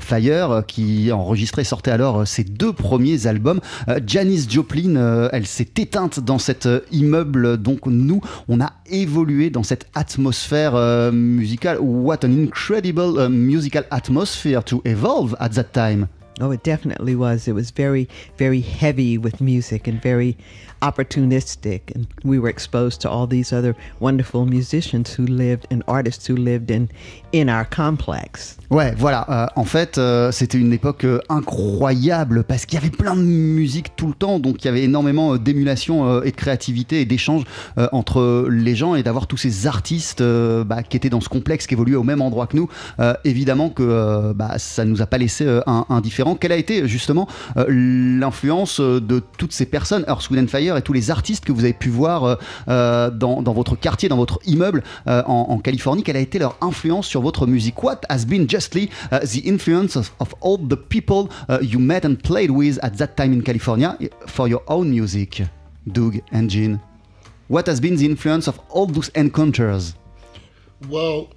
Fire, 0.00 0.62
qui 0.66 1.10
enregistrait, 1.10 1.64
sortait 1.64 1.90
alors 1.90 2.26
ses 2.26 2.44
deux 2.44 2.72
premiers 2.72 3.26
albums. 3.26 3.60
Janis 4.06 4.46
Joplin, 4.48 5.28
elle 5.32 5.46
s'est 5.46 5.68
éteinte 5.78 6.20
dans 6.20 6.38
cet 6.38 6.68
immeuble, 6.92 7.56
donc 7.56 7.86
nous, 7.86 8.20
on 8.48 8.60
a 8.60 8.72
évolué 8.90 9.50
dans 9.50 9.62
cette 9.62 9.86
atmosphère 9.94 10.74
musicale. 11.12 11.78
What 11.80 12.24
an 12.24 12.30
incredible 12.30 13.28
musical 13.28 13.84
atmosphere 13.90 14.62
to 14.64 14.80
evolve 14.84 15.36
at 15.40 15.50
that 15.50 15.63
time. 15.72 16.08
Oh, 16.40 16.50
it 16.50 16.64
definitely 16.64 17.14
was. 17.14 17.46
It 17.46 17.52
was 17.52 17.70
very, 17.70 18.08
very 18.36 18.60
heavy 18.60 19.16
with 19.18 19.40
music 19.40 19.86
and 19.86 20.02
very 20.02 20.36
opportunistic. 20.84 21.92
And 21.96 22.06
we 22.24 22.38
were 22.38 22.50
exposed 22.50 23.00
to 23.02 23.10
all 23.10 23.26
these 23.26 23.52
other 23.52 23.74
wonderful 24.00 24.44
musicians 24.44 25.14
who 25.16 25.26
lived 25.26 25.66
and 25.70 25.82
artists 25.88 26.26
who 26.26 26.36
lived 26.36 26.70
in, 26.70 26.88
our 27.48 27.64
complex. 27.64 28.56
Ouais, 28.70 28.94
voilà. 28.96 29.26
euh, 29.28 29.46
en 29.56 29.64
fait, 29.64 29.98
euh, 29.98 30.30
c'était 30.30 30.58
une 30.58 30.72
époque 30.72 31.04
euh, 31.04 31.20
incroyable 31.28 32.44
parce 32.44 32.66
qu'il 32.66 32.78
y 32.78 32.82
avait 32.82 32.90
plein 32.90 33.16
de 33.16 33.22
musique 33.22 33.96
tout 33.96 34.06
le 34.06 34.14
temps, 34.14 34.38
donc 34.38 34.62
il 34.62 34.66
y 34.66 34.68
avait 34.68 34.84
énormément 34.84 35.36
d'émulation 35.36 36.22
et 36.22 36.30
de 36.30 36.36
créativité 36.36 37.00
et 37.00 37.04
d'échanges 37.04 37.44
entre 37.92 38.46
les 38.50 38.74
gens 38.74 38.94
et 38.94 39.02
d'avoir 39.02 39.26
tous 39.26 39.36
ces 39.36 39.66
artistes 39.66 40.22
bah, 40.22 40.82
qui 40.82 40.96
étaient 40.96 41.10
dans 41.10 41.20
ce 41.20 41.28
complexe, 41.28 41.66
qui 41.66 41.74
évoluaient 41.74 41.96
au 41.96 42.02
même 42.02 42.20
endroit 42.22 42.46
que 42.46 42.56
nous. 42.56 42.68
Évidemment 43.24 43.70
que 43.70 44.32
bah, 44.32 44.54
ça 44.58 44.84
nous 44.84 45.02
a 45.02 45.06
pas 45.06 45.18
laissé 45.18 45.46
indifférents. 45.88 46.34
Quelle 46.34 46.52
a 46.52 46.56
été 46.56 46.86
justement 46.86 47.28
l'influence 47.56 48.80
de 48.80 49.22
toutes 49.38 49.52
ces 49.52 49.66
personnes, 49.66 50.04
Earth, 50.08 50.30
Wind 50.30 50.44
and 50.44 50.48
Fire 50.74 50.78
et 50.78 50.82
tous 50.82 50.92
les 50.92 51.10
artistes 51.10 51.44
que 51.44 51.52
vous 51.52 51.64
avez 51.64 51.72
pu 51.72 51.88
voir 51.88 52.24
euh, 52.24 52.34
euh, 52.68 53.10
dans, 53.10 53.42
dans 53.42 53.52
votre 53.52 53.76
quartier, 53.76 54.08
dans 54.08 54.16
votre 54.16 54.40
immeuble 54.46 54.82
euh, 55.06 55.22
en, 55.26 55.46
en 55.50 55.58
Californie 55.58 56.02
Quelle 56.02 56.16
a 56.16 56.20
été 56.20 56.38
leur 56.38 56.56
influence 56.60 57.06
sur 57.06 57.22
votre 57.22 57.46
musique? 57.46 57.82
What 57.82 58.00
has 58.08 58.24
been 58.26 58.48
justly 58.48 58.90
uh, 59.12 59.20
the 59.20 59.46
influence 59.46 59.96
of, 59.96 60.12
of 60.20 60.34
all 60.40 60.58
the 60.58 60.76
people 60.76 61.28
uh, 61.48 61.58
you 61.62 61.78
met 61.78 62.04
and 62.04 62.16
played 62.16 62.50
with 62.50 62.78
at 62.82 62.96
that 62.98 63.16
time 63.16 63.32
in 63.32 63.42
California 63.42 63.96
for 64.26 64.48
your 64.48 64.62
own 64.66 64.90
music, 64.90 65.42
Doug 65.86 66.20
and 66.32 66.48
Jean? 66.48 66.80
What 67.48 67.68
has 67.68 67.80
been 67.80 67.96
the 67.96 68.06
influence 68.06 68.48
of 68.48 68.58
all 68.70 68.86
those 68.86 69.10
encounters? 69.14 69.94
Well, 70.88 71.28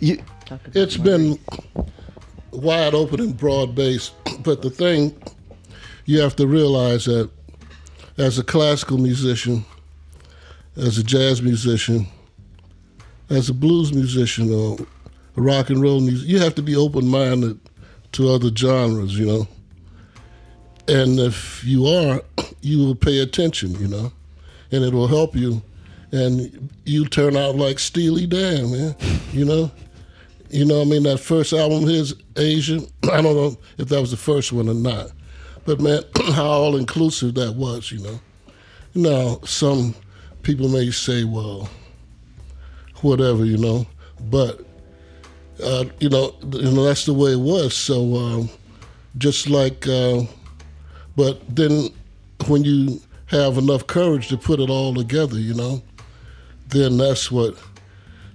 You, 0.00 0.18
it's 0.74 0.96
been 0.96 1.38
wide 2.52 2.94
open 2.94 3.20
and 3.20 3.36
broad 3.36 3.74
based, 3.74 4.12
but 4.42 4.62
the 4.62 4.70
thing 4.70 5.14
you 6.06 6.20
have 6.20 6.36
to 6.36 6.46
realize 6.46 7.06
that 7.06 7.30
as 8.16 8.38
a 8.38 8.44
classical 8.44 8.98
musician, 8.98 9.64
as 10.76 10.98
a 10.98 11.04
jazz 11.04 11.42
musician, 11.42 12.06
as 13.30 13.48
a 13.48 13.54
blues 13.54 13.92
musician 13.92 14.52
or 14.52 14.76
a 15.36 15.40
rock 15.40 15.70
and 15.70 15.82
roll 15.82 16.00
music, 16.00 16.28
you 16.28 16.38
have 16.38 16.54
to 16.54 16.62
be 16.62 16.76
open 16.76 17.06
minded 17.06 17.58
to 18.12 18.30
other 18.30 18.54
genres, 18.54 19.18
you 19.18 19.26
know. 19.26 19.48
And 20.86 21.18
if 21.18 21.64
you 21.64 21.86
are, 21.86 22.22
you 22.60 22.78
will 22.78 22.94
pay 22.94 23.20
attention, 23.20 23.72
you 23.80 23.88
know, 23.88 24.12
and 24.70 24.84
it 24.84 24.92
will 24.92 25.08
help 25.08 25.34
you. 25.34 25.62
And 26.12 26.70
you 26.84 27.06
turn 27.06 27.36
out 27.36 27.56
like 27.56 27.80
Steely 27.80 28.26
Dan, 28.26 28.70
man, 28.70 28.96
you 29.32 29.44
know. 29.44 29.70
You 30.50 30.64
know, 30.64 30.82
I 30.82 30.84
mean, 30.84 31.02
that 31.02 31.18
first 31.18 31.52
album, 31.52 31.88
his 31.88 32.14
Asian, 32.36 32.86
I 33.04 33.20
don't 33.20 33.34
know 33.34 33.56
if 33.78 33.88
that 33.88 34.00
was 34.00 34.12
the 34.12 34.16
first 34.16 34.52
one 34.52 34.68
or 34.68 34.74
not. 34.74 35.10
But 35.64 35.80
man, 35.80 36.02
how 36.32 36.46
all 36.46 36.76
inclusive 36.76 37.34
that 37.34 37.54
was, 37.54 37.90
you 37.90 38.00
know. 38.00 38.20
Now, 38.94 39.40
some 39.44 39.94
people 40.42 40.68
may 40.68 40.90
say, 40.90 41.24
well, 41.24 41.68
whatever, 43.00 43.44
you 43.44 43.58
know, 43.58 43.86
but, 44.30 44.60
uh, 45.62 45.84
you, 45.98 46.08
know, 46.08 46.34
you 46.52 46.70
know, 46.70 46.84
that's 46.84 47.06
the 47.06 47.14
way 47.14 47.32
it 47.32 47.40
was. 47.40 47.74
So, 47.76 48.14
um, 48.14 48.50
just 49.18 49.48
like, 49.48 49.86
uh, 49.88 50.22
but 51.16 51.40
then 51.54 51.88
when 52.46 52.64
you 52.64 53.00
have 53.26 53.58
enough 53.58 53.86
courage 53.86 54.28
to 54.28 54.36
put 54.36 54.60
it 54.60 54.70
all 54.70 54.94
together, 54.94 55.38
you 55.38 55.54
know, 55.54 55.82
then 56.68 56.96
that's 56.96 57.30
what 57.30 57.56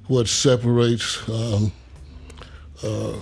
what 0.07 0.27
separates 0.27 1.27
um, 1.29 1.71
uh, 2.83 3.13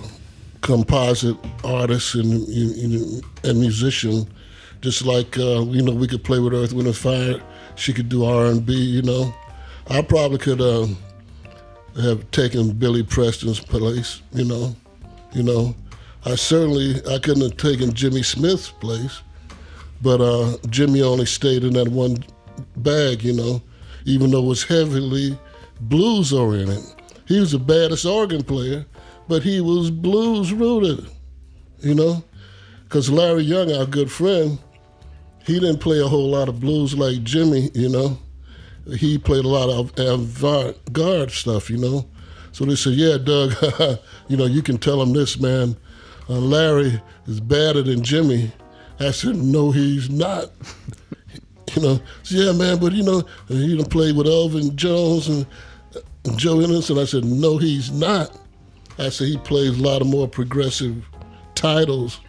composite 0.60 1.36
artist 1.64 2.14
and, 2.14 2.46
and, 2.48 3.24
and 3.44 3.60
musician. 3.60 4.26
Just 4.80 5.04
like 5.04 5.36
uh, 5.38 5.62
you 5.62 5.82
know, 5.82 5.92
we 5.92 6.06
could 6.06 6.22
play 6.22 6.38
with 6.38 6.54
Earth, 6.54 6.72
Wind, 6.72 6.86
and 6.86 6.96
Fire. 6.96 7.40
She 7.74 7.92
could 7.92 8.08
do 8.08 8.24
R 8.24 8.46
and 8.46 8.64
B. 8.64 8.74
You 8.74 9.02
know, 9.02 9.34
I 9.88 10.02
probably 10.02 10.38
could 10.38 10.60
uh, 10.60 10.86
have 12.00 12.30
taken 12.30 12.72
Billy 12.72 13.02
Preston's 13.02 13.60
place. 13.60 14.22
You 14.32 14.44
know, 14.44 14.76
you 15.32 15.42
know, 15.42 15.74
I 16.24 16.36
certainly 16.36 16.96
I 17.10 17.18
couldn't 17.18 17.42
have 17.42 17.56
taken 17.56 17.92
Jimmy 17.92 18.22
Smith's 18.22 18.70
place, 18.70 19.22
but 20.00 20.20
uh, 20.20 20.56
Jimmy 20.70 21.02
only 21.02 21.26
stayed 21.26 21.64
in 21.64 21.72
that 21.72 21.88
one 21.88 22.18
bag. 22.76 23.24
You 23.24 23.32
know, 23.32 23.62
even 24.04 24.30
though 24.30 24.44
it 24.44 24.46
was 24.46 24.62
heavily 24.62 25.36
blues 25.80 26.32
oriented. 26.32 26.84
He 27.26 27.40
was 27.40 27.52
the 27.52 27.58
baddest 27.58 28.06
organ 28.06 28.42
player, 28.42 28.86
but 29.28 29.42
he 29.42 29.60
was 29.60 29.90
blues 29.90 30.52
rooted, 30.52 31.06
you 31.80 31.94
know? 31.94 32.24
Because 32.84 33.10
Larry 33.10 33.42
Young, 33.42 33.70
our 33.72 33.84
good 33.84 34.10
friend, 34.10 34.58
he 35.44 35.60
didn't 35.60 35.78
play 35.78 36.00
a 36.00 36.08
whole 36.08 36.30
lot 36.30 36.48
of 36.48 36.60
blues 36.60 36.96
like 36.96 37.22
Jimmy, 37.22 37.70
you 37.74 37.88
know? 37.88 38.18
He 38.96 39.18
played 39.18 39.44
a 39.44 39.48
lot 39.48 39.68
of 39.68 39.92
avant-garde 39.98 41.30
stuff, 41.30 41.68
you 41.68 41.76
know? 41.76 42.08
So 42.52 42.64
they 42.64 42.74
said, 42.74 42.94
yeah, 42.94 43.18
Doug, 43.18 43.54
you 44.28 44.36
know, 44.36 44.46
you 44.46 44.62
can 44.62 44.78
tell 44.78 45.00
him 45.02 45.12
this, 45.12 45.38
man. 45.38 45.76
Uh, 46.28 46.34
Larry 46.34 47.00
is 47.26 47.40
badder 47.40 47.82
than 47.82 48.02
Jimmy. 48.02 48.50
I 48.98 49.10
said, 49.10 49.36
no, 49.36 49.70
he's 49.70 50.10
not. 50.10 50.50
you 51.76 51.82
know, 51.82 52.00
so, 52.22 52.36
yeah, 52.36 52.52
man, 52.52 52.78
but 52.78 52.92
you 52.92 53.02
know, 53.02 53.22
he 53.48 53.76
done 53.76 53.86
played 53.86 54.16
with 54.16 54.26
Elvin 54.26 54.74
Jones 54.76 55.28
and, 55.28 55.46
and 56.24 56.38
Joe 56.38 56.60
Innocent. 56.60 56.98
I 56.98 57.04
said, 57.04 57.24
no, 57.24 57.58
he's 57.58 57.90
not. 57.90 58.36
I 58.98 59.08
said, 59.10 59.28
he 59.28 59.38
plays 59.38 59.78
a 59.78 59.82
lot 59.82 60.00
of 60.00 60.08
more 60.08 60.28
progressive 60.28 61.04
titles 61.54 62.20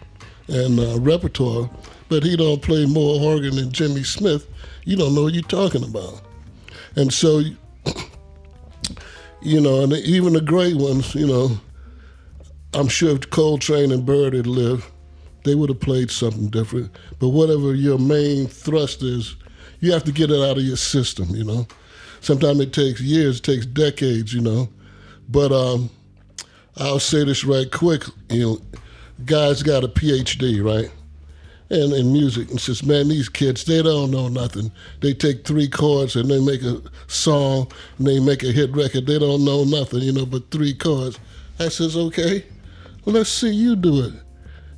and 0.48 0.78
uh, 0.78 0.98
repertoire, 1.00 1.70
but 2.08 2.22
he 2.22 2.36
don't 2.36 2.62
play 2.62 2.86
more 2.86 3.20
organ 3.20 3.56
than 3.56 3.72
Jimmy 3.72 4.02
Smith. 4.02 4.46
You 4.84 4.96
don't 4.96 5.14
know 5.14 5.24
what 5.24 5.34
you're 5.34 5.42
talking 5.42 5.84
about. 5.84 6.22
And 6.96 7.12
so, 7.12 7.42
you 9.42 9.60
know, 9.60 9.82
and 9.82 9.92
even 9.92 10.32
the 10.32 10.40
great 10.40 10.76
ones, 10.76 11.14
you 11.14 11.26
know, 11.26 11.58
I'm 12.74 12.88
sure 12.88 13.16
if 13.16 13.30
Coltrane 13.30 13.90
and 13.92 14.06
Bird 14.06 14.32
had 14.32 14.46
lived, 14.46 14.84
they 15.44 15.54
would 15.54 15.70
have 15.70 15.80
played 15.80 16.10
something 16.10 16.48
different. 16.48 16.90
But 17.18 17.30
whatever 17.30 17.74
your 17.74 17.98
main 17.98 18.46
thrust 18.46 19.02
is, 19.02 19.36
you 19.80 19.92
have 19.92 20.04
to 20.04 20.12
get 20.12 20.30
it 20.30 20.40
out 20.40 20.58
of 20.58 20.64
your 20.64 20.76
system, 20.76 21.28
you 21.30 21.44
know. 21.44 21.66
Sometimes 22.20 22.60
it 22.60 22.72
takes 22.72 23.00
years, 23.00 23.38
it 23.38 23.44
takes 23.44 23.66
decades, 23.66 24.32
you 24.34 24.42
know. 24.42 24.68
But 25.28 25.52
um, 25.52 25.90
I'll 26.76 27.00
say 27.00 27.24
this 27.24 27.44
right 27.44 27.70
quick, 27.70 28.04
you 28.28 28.40
know, 28.40 28.58
guy's 29.24 29.62
got 29.62 29.84
a 29.84 29.88
PhD, 29.88 30.64
right? 30.64 30.90
And 31.70 31.92
in 31.92 32.12
music, 32.12 32.50
and 32.50 32.60
says, 32.60 32.82
man, 32.82 33.08
these 33.08 33.28
kids, 33.28 33.64
they 33.64 33.82
don't 33.82 34.10
know 34.10 34.28
nothing. 34.28 34.72
They 35.00 35.14
take 35.14 35.46
three 35.46 35.68
chords 35.68 36.16
and 36.16 36.28
they 36.28 36.40
make 36.40 36.62
a 36.62 36.82
song 37.06 37.70
and 37.98 38.06
they 38.06 38.18
make 38.18 38.42
a 38.42 38.50
hit 38.50 38.72
record. 38.72 39.06
They 39.06 39.18
don't 39.18 39.44
know 39.44 39.64
nothing, 39.64 40.00
you 40.00 40.12
know, 40.12 40.26
but 40.26 40.50
three 40.50 40.74
chords. 40.74 41.18
I 41.60 41.68
says, 41.68 41.96
okay, 41.96 42.44
well, 43.04 43.14
let's 43.14 43.30
see 43.30 43.52
you 43.52 43.76
do 43.76 44.04
it. 44.04 44.14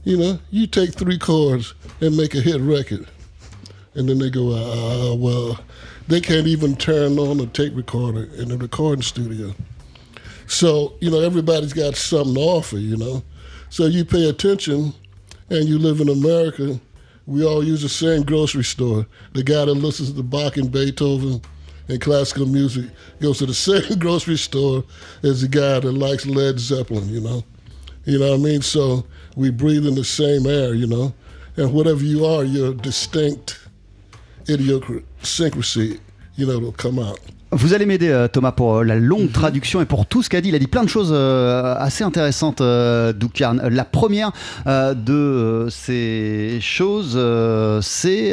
You 0.04 0.18
know, 0.18 0.38
you 0.50 0.66
take 0.66 0.92
three 0.92 1.18
chords 1.18 1.74
and 2.00 2.16
make 2.16 2.34
a 2.34 2.40
hit 2.40 2.60
record. 2.60 3.06
And 3.94 4.08
then 4.08 4.18
they 4.18 4.30
go, 4.30 4.52
ah, 4.52 5.14
well, 5.14 5.60
they 6.08 6.20
can't 6.20 6.46
even 6.46 6.76
turn 6.76 7.18
on 7.18 7.40
a 7.40 7.46
tape 7.46 7.74
recorder 7.76 8.24
in 8.34 8.48
the 8.48 8.58
recording 8.58 9.02
studio. 9.02 9.54
So, 10.52 10.92
you 11.00 11.10
know, 11.10 11.20
everybody's 11.20 11.72
got 11.72 11.96
something 11.96 12.34
to 12.34 12.40
offer, 12.40 12.76
you 12.76 12.98
know. 12.98 13.24
So 13.70 13.86
you 13.86 14.04
pay 14.04 14.28
attention 14.28 14.92
and 15.48 15.66
you 15.66 15.78
live 15.78 16.02
in 16.02 16.10
America, 16.10 16.78
we 17.26 17.42
all 17.42 17.64
use 17.64 17.80
the 17.80 17.88
same 17.88 18.22
grocery 18.22 18.62
store. 18.62 19.06
The 19.32 19.42
guy 19.42 19.64
that 19.64 19.72
listens 19.72 20.12
to 20.12 20.22
Bach 20.22 20.58
and 20.58 20.70
Beethoven 20.70 21.40
and 21.88 22.00
classical 22.02 22.44
music 22.44 22.90
goes 23.18 23.38
to 23.38 23.46
the 23.46 23.54
same 23.90 23.98
grocery 23.98 24.36
store 24.36 24.84
as 25.22 25.40
the 25.40 25.48
guy 25.48 25.80
that 25.80 25.90
likes 25.90 26.26
Led 26.26 26.60
Zeppelin, 26.60 27.08
you 27.08 27.22
know. 27.22 27.42
You 28.04 28.18
know 28.18 28.32
what 28.32 28.40
I 28.40 28.42
mean? 28.42 28.60
So 28.60 29.06
we 29.34 29.48
breathe 29.50 29.86
in 29.86 29.94
the 29.94 30.04
same 30.04 30.46
air, 30.46 30.74
you 30.74 30.86
know. 30.86 31.14
And 31.56 31.72
whatever 31.72 32.04
you 32.04 32.26
are, 32.26 32.44
your 32.44 32.74
distinct 32.74 33.58
idiosyncrasy, 34.50 35.98
you 36.36 36.46
know, 36.46 36.58
will 36.58 36.72
come 36.72 36.98
out. 36.98 37.20
Vous 37.54 37.74
allez 37.74 37.84
m'aider, 37.84 38.08
euh, 38.08 38.28
Thomas, 38.28 38.50
pour 38.52 38.78
euh, 38.78 38.82
la 38.82 38.96
longue 38.96 39.30
traduction 39.30 39.82
et 39.82 39.84
pour 39.84 40.06
tout 40.06 40.22
ce 40.22 40.30
qu'a 40.30 40.40
dit. 40.40 40.48
Il 40.48 40.54
a 40.54 40.58
dit 40.58 40.68
plein 40.68 40.84
de 40.84 40.88
choses 40.88 41.10
euh, 41.12 41.74
assez 41.76 42.02
intéressantes, 42.02 42.62
Doukarn. 42.62 43.60
La 43.68 43.84
première 43.84 44.32
de 44.66 45.66
ces 45.70 46.58
choses, 46.62 47.18
c'est 47.82 48.30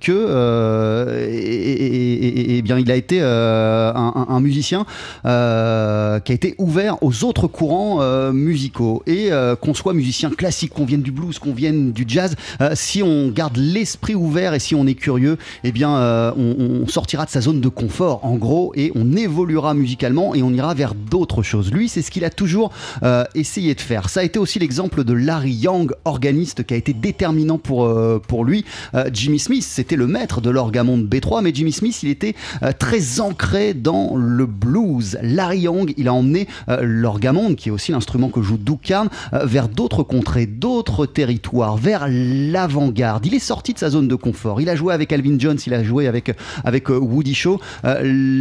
que, 0.00 1.26
et, 1.28 1.34
et- 1.36 2.52
et- 2.54 2.58
et 2.58 2.62
bien, 2.62 2.78
il 2.78 2.90
a 2.90 2.96
été 2.96 3.20
un, 3.20 4.40
musicien 4.40 4.86
qui 5.24 5.28
a 5.28 6.20
été 6.28 6.54
ouvert 6.58 7.02
aux 7.02 7.24
autres 7.24 7.48
courants 7.48 8.00
musicaux. 8.32 9.02
Et 9.06 9.28
qu'on 9.60 9.74
soit 9.74 9.92
musicien 9.92 10.30
classique, 10.30 10.72
qu'on 10.72 10.84
vienne 10.86 11.02
du 11.02 11.12
blues, 11.12 11.38
qu'on 11.38 11.52
vienne 11.52 11.92
du 11.92 12.04
jazz, 12.08 12.34
si 12.74 13.02
on 13.02 13.28
garde 13.28 13.56
l'esprit 13.58 14.14
ouvert 14.14 14.54
et 14.54 14.58
si 14.58 14.74
on 14.74 14.86
est 14.86 14.94
curieux, 14.94 15.36
eh 15.64 15.72
bien, 15.72 15.90
on, 16.36 16.56
on 16.82 16.86
sortira 16.86 17.26
de 17.26 17.30
sa 17.30 17.40
zone 17.42 17.60
de 17.60 17.68
confort, 17.68 18.24
en 18.24 18.36
gros, 18.36 18.53
et 18.74 18.92
on 18.94 19.16
évoluera 19.16 19.74
musicalement 19.74 20.34
et 20.34 20.42
on 20.42 20.52
ira 20.52 20.74
vers 20.74 20.94
d'autres 20.94 21.42
choses. 21.42 21.72
Lui, 21.72 21.88
c'est 21.88 22.02
ce 22.02 22.10
qu'il 22.10 22.24
a 22.24 22.30
toujours 22.30 22.72
euh, 23.02 23.24
essayé 23.34 23.74
de 23.74 23.80
faire. 23.80 24.08
Ça 24.08 24.20
a 24.20 24.22
été 24.22 24.38
aussi 24.38 24.58
l'exemple 24.58 25.04
de 25.04 25.12
Larry 25.12 25.52
Young, 25.52 25.92
organiste, 26.04 26.64
qui 26.64 26.74
a 26.74 26.76
été 26.76 26.92
déterminant 26.92 27.58
pour, 27.58 27.84
euh, 27.84 28.20
pour 28.26 28.44
lui. 28.44 28.64
Euh, 28.94 29.10
Jimmy 29.12 29.38
Smith, 29.38 29.64
c'était 29.64 29.96
le 29.96 30.06
maître 30.06 30.40
de 30.40 30.50
l'orgamonde 30.50 31.06
B3, 31.08 31.42
mais 31.42 31.52
Jimmy 31.54 31.72
Smith, 31.72 32.02
il 32.02 32.08
était 32.08 32.34
très 32.78 33.20
ancré 33.20 33.74
dans 33.74 34.16
le 34.16 34.46
blues. 34.46 35.18
Larry 35.22 35.60
Young, 35.60 35.94
il 35.96 36.08
a 36.08 36.14
emmené 36.14 36.46
l'orgamonde, 36.82 37.56
qui 37.56 37.68
est 37.68 37.72
aussi 37.72 37.92
l'instrument 37.92 38.28
que 38.28 38.42
joue 38.42 38.56
Duke 38.56 38.82
Carn, 38.82 39.08
vers 39.32 39.68
d'autres 39.68 40.02
contrées, 40.02 40.46
d'autres 40.46 41.06
territoires, 41.06 41.76
vers 41.76 42.06
l'avant-garde. 42.08 43.26
Il 43.26 43.34
est 43.34 43.38
sorti 43.38 43.72
de 43.72 43.78
sa 43.78 43.90
zone 43.90 44.08
de 44.08 44.14
confort. 44.14 44.60
Il 44.60 44.68
a 44.68 44.76
joué 44.76 44.94
avec 44.94 45.12
Alvin 45.12 45.38
Jones, 45.38 45.58
il 45.66 45.74
a 45.74 45.82
joué 45.82 46.08
avec, 46.08 46.32
avec 46.64 46.88
Woody 46.88 47.34
Shaw. 47.34 47.60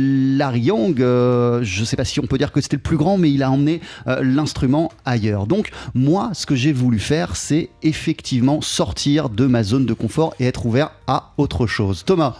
Larry 0.04 0.62
Young, 0.62 1.02
euh, 1.02 1.63
je 1.63 1.82
ne 1.82 1.86
sais 1.86 1.96
pas 1.96 2.06
si 2.06 2.20
on 2.20 2.26
peut 2.26 2.38
dire 2.38 2.52
que 2.52 2.62
c'était 2.62 2.76
le 2.76 2.82
plus 2.82 2.98
grand, 2.98 3.18
mais 3.18 3.32
il 3.32 3.44
a 3.44 3.52
emmené 3.52 3.82
euh, 4.08 4.22
l'instrument 4.24 4.92
ailleurs. 5.06 5.48
Donc 5.48 5.72
moi, 5.94 6.32
ce 6.34 6.46
que 6.46 6.56
j'ai 6.56 6.74
voulu 6.74 7.00
faire, 7.00 7.36
c'est 7.36 7.70
effectivement 7.82 8.62
sortir 8.62 9.30
de 9.30 9.46
ma 9.46 9.63
zone 9.63 9.86
de 9.86 9.94
confort 9.94 10.36
et 10.39 10.46
être 10.46 10.66
ouvert 10.66 10.92
à 11.08 11.34
autre 11.38 11.68
chose. 11.68 12.04
Thomas 12.06 12.38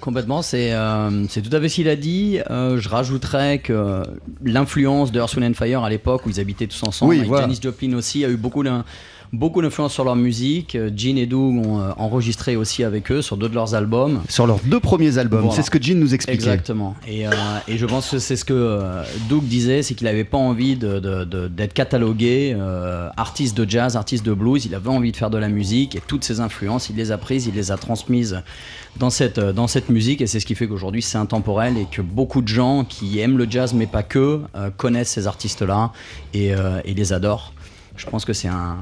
Complètement, 0.00 0.42
c'est 0.42 0.72
euh, 0.72 1.24
tout 1.26 1.56
à 1.56 1.60
fait 1.60 1.68
ce 1.70 1.76
qu'il 1.76 1.88
a 1.88 1.96
dit. 1.96 2.38
Euh, 2.50 2.78
je 2.78 2.88
rajouterais 2.90 3.58
que 3.58 4.02
l'influence 4.44 5.12
de 5.12 5.18
Earth, 5.18 5.34
Wind 5.34 5.54
Fire 5.54 5.82
à 5.82 5.88
l'époque 5.88 6.26
où 6.26 6.30
ils 6.30 6.40
habitaient 6.40 6.66
tous 6.66 6.82
ensemble, 6.82 7.10
Oui, 7.10 7.18
avec 7.18 7.28
voilà. 7.28 7.46
Janis 7.46 7.58
Joplin 7.62 7.94
aussi, 7.94 8.22
a 8.22 8.28
eu 8.28 8.36
beaucoup 8.36 8.62
beaucoup 9.36 9.60
d'influence 9.62 9.92
sur 9.92 10.04
leur 10.04 10.16
musique. 10.16 10.74
Euh, 10.74 10.90
Gene 10.96 11.18
et 11.18 11.26
Doug 11.26 11.56
ont 11.66 11.80
euh, 11.80 11.90
enregistré 11.96 12.56
aussi 12.56 12.84
avec 12.84 13.10
eux 13.10 13.22
sur 13.22 13.36
deux 13.36 13.48
de 13.48 13.54
leurs 13.54 13.74
albums. 13.74 14.20
sur 14.28 14.46
leurs 14.46 14.60
deux 14.64 14.80
premiers 14.80 15.18
albums, 15.18 15.40
Voilà. 15.42 15.54
c'est 15.56 15.62
ce 15.62 15.70
que 15.70 15.82
Gene 15.82 15.98
nous 16.00 16.14
expliquait. 16.14 16.34
Exactement. 16.42 16.94
Et, 17.06 17.26
euh, 17.26 17.30
et 17.68 17.76
je 17.78 17.86
pense 17.86 18.10
que 18.10 18.18
c'est 18.18 18.36
ce 18.36 18.44
que 18.44 18.80
Doug 19.28 19.44
disait, 19.44 19.82
c'est 19.82 19.94
qu'il 19.94 20.06
n'avait 20.06 20.24
pas 20.24 20.38
envie 20.38 20.76
de- 20.76 20.98
de- 21.00 21.24
de- 21.24 21.48
d'être 21.48 21.72
catalogué 21.74 22.54
euh, 22.56 23.08
artiste 23.16 23.56
de 23.56 23.68
jazz, 23.68 23.96
artiste 23.96 24.24
de 24.24 24.32
blues. 24.34 24.64
Il 24.66 24.74
avait 24.74 24.88
envie 24.88 25.12
de 25.12 25.16
faire 25.16 25.30
de 25.30 25.38
la 25.38 25.48
musique 25.48 25.96
et 25.96 26.02
toutes 26.06 26.24
ses 26.24 26.40
influences, 26.40 26.88
il 26.90 26.96
les 26.96 27.10
a 27.12 27.18
prises, 27.18 27.46
il 27.46 27.54
les 27.54 27.70
a 27.72 27.76
transmises 27.76 28.42
dans 28.98 29.10
cette, 29.10 29.40
dans 29.40 29.66
cette 29.66 29.88
musique. 29.88 30.20
Et 30.20 30.26
c'est 30.26 30.40
ce 30.40 30.46
qui 30.46 30.54
fait 30.54 30.68
qu'aujourd'hui 30.68 31.02
c'est 31.02 31.18
intemporel 31.18 31.76
et 31.78 31.86
que 31.90 32.02
beaucoup 32.02 32.42
de 32.42 32.48
gens 32.48 32.84
qui 32.84 33.18
aiment 33.18 33.38
le 33.38 33.46
jazz, 33.50 33.74
mais 33.74 33.86
pas 33.86 34.02
que, 34.02 34.40
euh, 34.54 34.70
connaissent 34.76 35.10
ces 35.10 35.26
artistes-là 35.26 35.92
et, 36.32 36.52
et 36.84 36.94
les 36.94 37.12
adorent. 37.12 37.52
Je 37.96 38.06
pense 38.06 38.24
que 38.24 38.32
c'est 38.32 38.48
un 38.48 38.78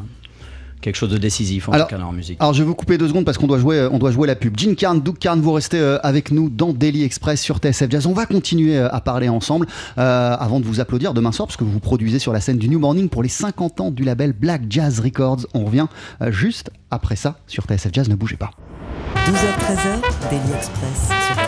quelque 0.83 0.97
chose 0.97 1.09
de 1.11 1.17
décisif 1.19 1.69
en 1.69 1.73
Alors- 1.73 1.87
tout 1.87 1.93
cas 1.95 1.99
dans 1.99 2.05
leur 2.05 2.13
musique. 2.13 2.37
Alors 2.41 2.53
je 2.53 2.63
vais 2.63 2.67
vous 2.67 2.75
couper 2.75 2.99
deux 2.99 3.09
secondes 3.09 3.25
parce 3.25 3.39
qu'on 3.39 3.47
doit 3.47 3.59
jouer, 3.59 3.79
euh, 3.79 3.89
on 3.91 3.99
doit 3.99 4.11
jouer 4.11 4.27
la 4.27 4.35
pub. 4.37 4.59
Gene 4.59 4.75
Carn, 4.77 5.01
Doug 5.01 5.17
Carn, 5.19 5.41
vous 5.41 5.53
restez 5.53 5.79
euh, 5.79 5.99
avec 6.03 6.31
nous 6.31 6.51
dans 6.51 6.73
Daily 6.75 7.03
Express 7.05 7.41
sur 7.41 7.57
TSF 7.59 7.91
Jazz. 7.91 8.07
On 8.07 8.13
va 8.13 8.27
continuer 8.27 8.77
euh, 8.77 8.89
à 8.93 9.01
parler 9.01 9.29
ensemble 9.31 9.67
euh, 9.97 10.37
avant 10.39 10.61
de 10.61 10.67
vous 10.67 10.81
applaudir 10.81 11.15
demain 11.15 11.33
soir 11.33 11.47
parce 11.47 11.57
que 11.57 11.65
vous 11.65 11.73
vous 11.73 11.81
produisez 11.81 12.19
sur 12.19 12.33
la 12.33 12.41
scène 12.41 12.59
du 12.59 12.69
New 12.69 12.79
Morning 12.79 13.09
pour 13.09 13.23
les 13.23 13.29
50 13.31 13.81
ans 13.81 13.91
du 13.91 14.05
label 14.05 14.33
Black 14.33 14.63
Jazz 14.69 15.01
Records. 15.01 15.47
On 15.55 15.65
revient 15.65 15.87
juste 16.29 16.71
après 16.91 17.17
ça 17.17 17.37
sur 17.47 17.65
TSF 17.65 17.91
Jazz. 17.93 18.09
Ne 18.09 18.15
bougez 18.17 18.37
pas. 18.37 18.51
12h-13h, 19.27 20.31
Daily 20.31 20.53
Express 20.57 21.09
sur 21.27 21.42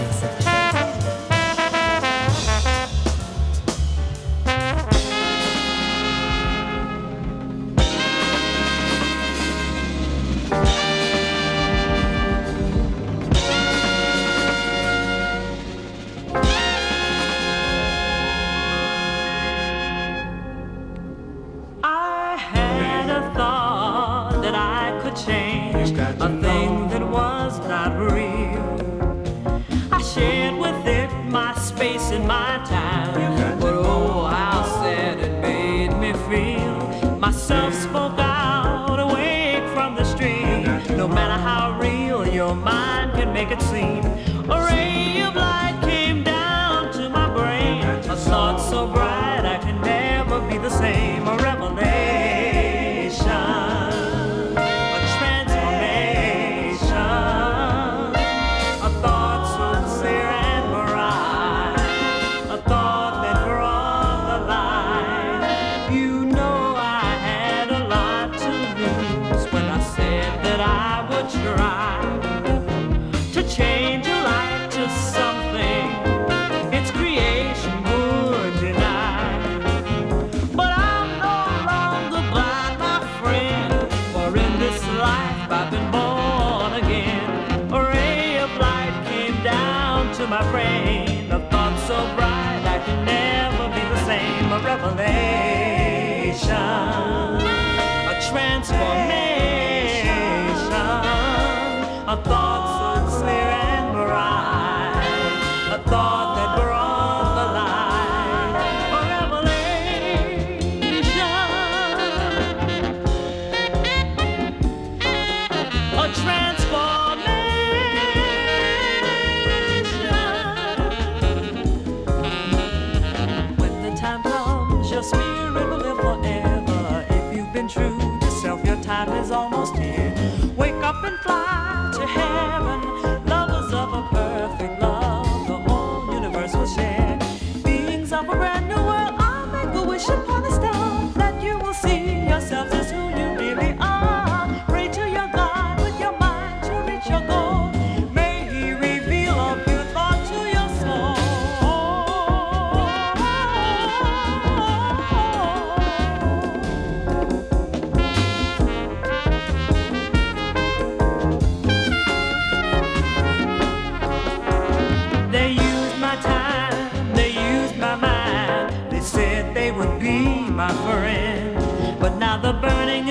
and 131.04 131.18
fly. 131.20 131.73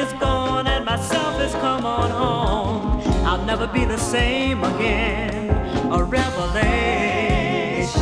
Is 0.03 0.13
gone 0.13 0.65
and 0.67 0.85
myself 0.85 1.35
has 1.37 1.53
come 1.53 1.85
on 1.85 2.09
home. 2.09 3.01
I'll 3.25 3.45
never 3.45 3.67
be 3.67 3.85
the 3.85 3.97
same 3.97 4.63
again. 4.63 5.49
A 5.91 6.03
revelation, 6.03 7.99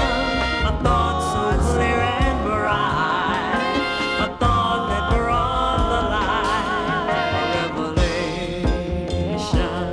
a 0.70 0.72
thought 0.82 1.20
so 1.32 1.42
clear 1.72 2.00
and 2.00 2.38
bright, 2.44 3.74
a 4.20 4.22
thought 4.38 4.82
that 4.90 5.04
brought 5.12 5.82
the 5.92 6.02
light, 6.14 7.10
a 7.40 7.42
revelation, 7.58 9.84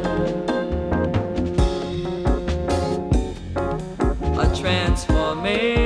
a 4.40 4.42
transformation. 4.62 5.81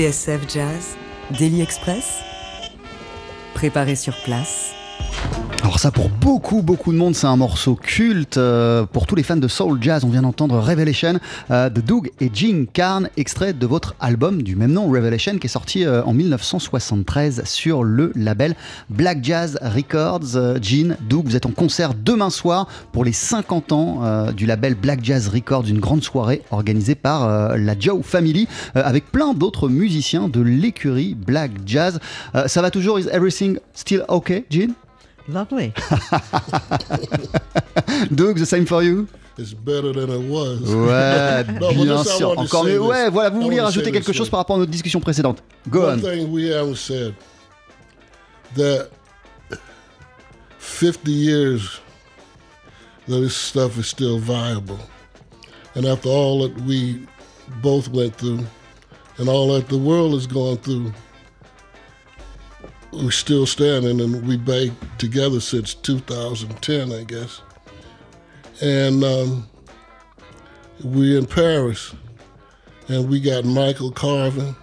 TSF 0.00 0.48
Jazz, 0.48 0.96
Daily 1.38 1.60
Express. 1.60 2.22
Préparé 3.52 3.96
sur 3.96 4.16
place. 4.22 4.69
Ça 5.80 5.90
pour 5.90 6.10
beaucoup 6.10 6.60
beaucoup 6.60 6.92
de 6.92 6.98
monde. 6.98 7.14
C'est 7.14 7.26
un 7.26 7.36
morceau 7.36 7.74
culte 7.74 8.36
Euh, 8.36 8.84
pour 8.84 9.06
tous 9.06 9.14
les 9.14 9.22
fans 9.22 9.38
de 9.38 9.48
soul 9.48 9.78
jazz 9.80 10.04
on 10.04 10.10
vient 10.10 10.20
d'entendre 10.20 10.58
Revelation 10.58 11.18
euh, 11.50 11.70
de 11.70 11.80
Doug 11.80 12.10
et 12.20 12.30
Gene 12.30 12.66
Carn 12.66 13.08
extrait 13.16 13.54
de 13.54 13.66
votre 13.66 13.94
album 13.98 14.42
du 14.42 14.56
même 14.56 14.72
nom 14.72 14.90
Revelation 14.90 15.38
qui 15.38 15.46
est 15.46 15.48
sorti 15.48 15.86
euh, 15.86 16.04
en 16.04 16.12
1973 16.12 17.44
sur 17.46 17.82
le 17.82 18.12
label 18.14 18.56
Black 18.90 19.24
Jazz 19.24 19.58
Records. 19.62 20.60
Gene, 20.60 20.98
Doug 21.08 21.24
vous 21.24 21.36
êtes 21.36 21.46
en 21.46 21.50
concert 21.50 21.94
demain 21.94 22.28
soir 22.28 22.68
pour 22.92 23.02
les 23.02 23.14
50 23.14 23.72
ans 23.72 24.26
du 24.36 24.44
label 24.44 24.74
Black 24.74 25.00
Jazz 25.02 25.28
Records 25.28 25.64
une 25.66 25.80
grande 25.80 26.02
soirée 26.02 26.42
organisée 26.50 26.94
par 26.94 27.56
la 27.56 27.78
Joe 27.78 28.04
Family 28.04 28.48
avec 28.74 29.10
plein 29.10 29.32
d'autres 29.32 29.70
musiciens 29.70 30.28
de 30.28 30.42
l'écurie 30.42 31.14
Black 31.14 31.52
Jazz. 31.64 32.00
Ça 32.46 32.60
va 32.60 32.70
toujours? 32.70 32.98
Is 32.98 33.08
everything 33.10 33.58
still 33.72 34.04
okay 34.08 34.44
Gene? 34.50 34.74
Lovely. 35.32 35.70
Doug, 38.14 38.38
the 38.38 38.46
same 38.46 38.66
for 38.66 38.82
you? 38.82 39.06
It's 39.38 39.54
better 39.54 39.92
than 39.92 40.10
it 40.10 40.28
was. 40.28 40.60
Ouais, 40.74 41.44
No, 41.60 41.72
bien 41.72 42.04
sûr. 42.04 42.36
Encore 42.36 42.64
mieux. 42.64 42.80
Ouais, 42.80 43.08
voilà, 43.10 43.30
vous 43.30 43.42
vouliez 43.42 43.60
rajouter 43.60 43.92
quelque 43.92 44.12
chose 44.12 44.26
yeah. 44.26 44.30
par 44.30 44.40
rapport 44.40 44.56
à 44.56 44.58
notre 44.58 44.70
discussion 44.70 45.00
précédente. 45.00 45.42
Go 45.68 45.82
One 45.84 45.98
on. 45.98 46.02
thing 46.02 46.30
we 46.32 46.50
haven't 46.50 46.76
said 46.76 47.14
that 48.56 48.88
50 50.58 51.10
years 51.10 51.80
that 53.06 53.20
this 53.20 53.34
stuff 53.36 53.78
is 53.78 53.86
still 53.86 54.18
viable. 54.18 54.78
And 55.74 55.86
after 55.86 56.10
all 56.10 56.42
that 56.42 56.52
we 56.66 57.06
both 57.62 57.88
went 57.88 58.16
through 58.16 58.40
and 59.18 59.28
all 59.28 59.52
that 59.54 59.68
the 59.68 59.78
world 59.78 60.12
has 60.14 60.26
gone 60.26 60.56
through, 60.58 60.92
we're 62.92 63.10
still 63.10 63.46
standing 63.46 64.00
and 64.00 64.26
we 64.26 64.36
back 64.36 64.70
together 64.98 65.40
since 65.40 65.74
2010, 65.74 66.92
I 66.92 67.04
guess. 67.04 67.40
And 68.60 69.04
um, 69.04 69.48
we're 70.82 71.18
in 71.18 71.26
Paris 71.26 71.94
and 72.88 73.08
we 73.08 73.20
got 73.20 73.44
Michael 73.44 73.92
Carvin 73.92 74.54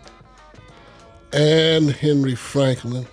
and 1.34 1.90
Henry 1.92 2.36
Franklin 2.36 3.06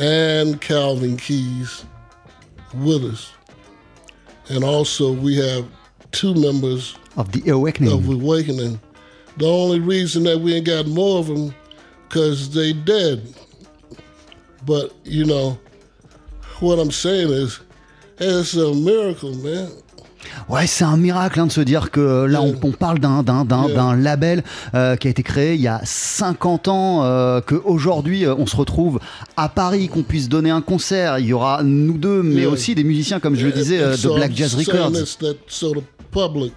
and 0.00 0.60
Calvin 0.60 1.16
Keys 1.16 1.84
with 2.74 3.04
us. 3.04 3.32
And 4.48 4.62
also 4.64 5.12
we 5.12 5.36
have 5.36 5.66
two 6.12 6.34
members 6.34 6.96
Of 7.16 7.32
the 7.32 7.50
Awakening. 7.50 7.92
of 7.92 8.08
Awakening. 8.08 8.80
The 9.36 9.46
only 9.46 9.80
reason 9.80 10.22
that 10.24 10.38
we 10.38 10.54
ain't 10.54 10.66
got 10.66 10.86
more 10.86 11.18
of 11.18 11.26
them 11.26 11.54
because 12.08 12.54
they 12.54 12.72
dead. 12.72 13.34
But, 14.66 14.92
you 15.04 15.24
know, 15.26 15.58
what 16.60 16.78
I'm 16.78 16.90
saying 16.90 17.30
is, 17.30 17.60
it's 18.18 18.54
a 18.56 18.72
miracle, 18.74 19.34
man. 19.36 19.68
Ouais, 20.48 20.66
c'est 20.66 20.84
un 20.84 20.96
miracle 20.96 21.38
hein, 21.38 21.46
de 21.46 21.52
se 21.52 21.60
dire 21.60 21.90
que 21.90 22.24
là, 22.24 22.40
on, 22.40 22.54
on 22.62 22.72
parle 22.72 22.98
d'un, 22.98 23.22
d'un, 23.22 23.44
d'un, 23.44 23.68
d'un 23.68 23.94
label 23.94 24.42
euh, 24.74 24.96
qui 24.96 25.06
a 25.06 25.10
été 25.10 25.22
créé 25.22 25.54
il 25.54 25.60
y 25.60 25.68
a 25.68 25.80
50 25.84 26.68
ans, 26.68 27.04
euh, 27.04 27.40
qu'aujourd'hui, 27.42 28.24
euh, 28.24 28.34
on 28.38 28.46
se 28.46 28.56
retrouve 28.56 29.00
à 29.36 29.50
Paris, 29.50 29.88
qu'on 29.88 30.02
puisse 30.02 30.30
donner 30.30 30.48
un 30.50 30.62
concert. 30.62 31.18
Il 31.18 31.26
y 31.26 31.32
aura 31.34 31.62
nous 31.62 31.98
deux, 31.98 32.22
mais 32.22 32.42
Yeah. 32.42 32.48
aussi 32.50 32.74
des 32.74 32.84
musiciens, 32.84 33.20
comme 33.20 33.34
je 33.36 33.44
le 33.46 33.52
disais, 33.52 33.78
euh, 33.80 33.92
de 33.92 33.96
So 33.98 34.14
Black 34.14 34.34
Jazz 34.34 34.54
Records. 34.54 34.92
this 34.92 35.18
that 35.18 35.34
so 35.46 35.72
the 35.74 35.82
public 36.10 36.52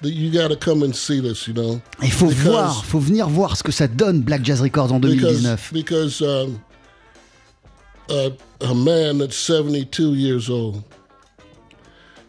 that 0.00 0.08
you 0.08 0.30
got 0.32 0.48
to 0.48 0.56
come 0.56 0.82
and 0.82 0.94
see 0.94 1.20
this, 1.20 1.46
you 1.46 1.52
know? 1.52 1.80
Il 2.02 2.10
faut 2.12 2.26
voir, 2.28 2.82
faut 2.84 2.98
venir 2.98 3.28
voir 3.28 3.56
ce 3.58 3.62
que 3.62 3.72
ça 3.72 3.88
donne 3.88 4.22
Black 4.22 4.42
Jazz 4.42 4.62
Records 4.62 4.90
en 4.90 4.98
because 4.98 5.42
2019. 5.42 5.70
because 5.74 6.22
um, 6.22 6.58
a, 8.10 8.32
a 8.60 8.74
man 8.74 9.18
that's 9.18 9.36
72 9.36 10.14
years 10.14 10.50
old 10.50 10.82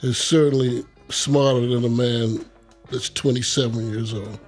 is 0.02 0.18
certainly 0.18 0.84
smarter 1.10 1.66
than 1.68 1.86
a 1.86 1.90
man 1.90 2.46
that's 2.92 3.10
27 3.10 3.90
years 3.92 4.14
old. 4.14 4.40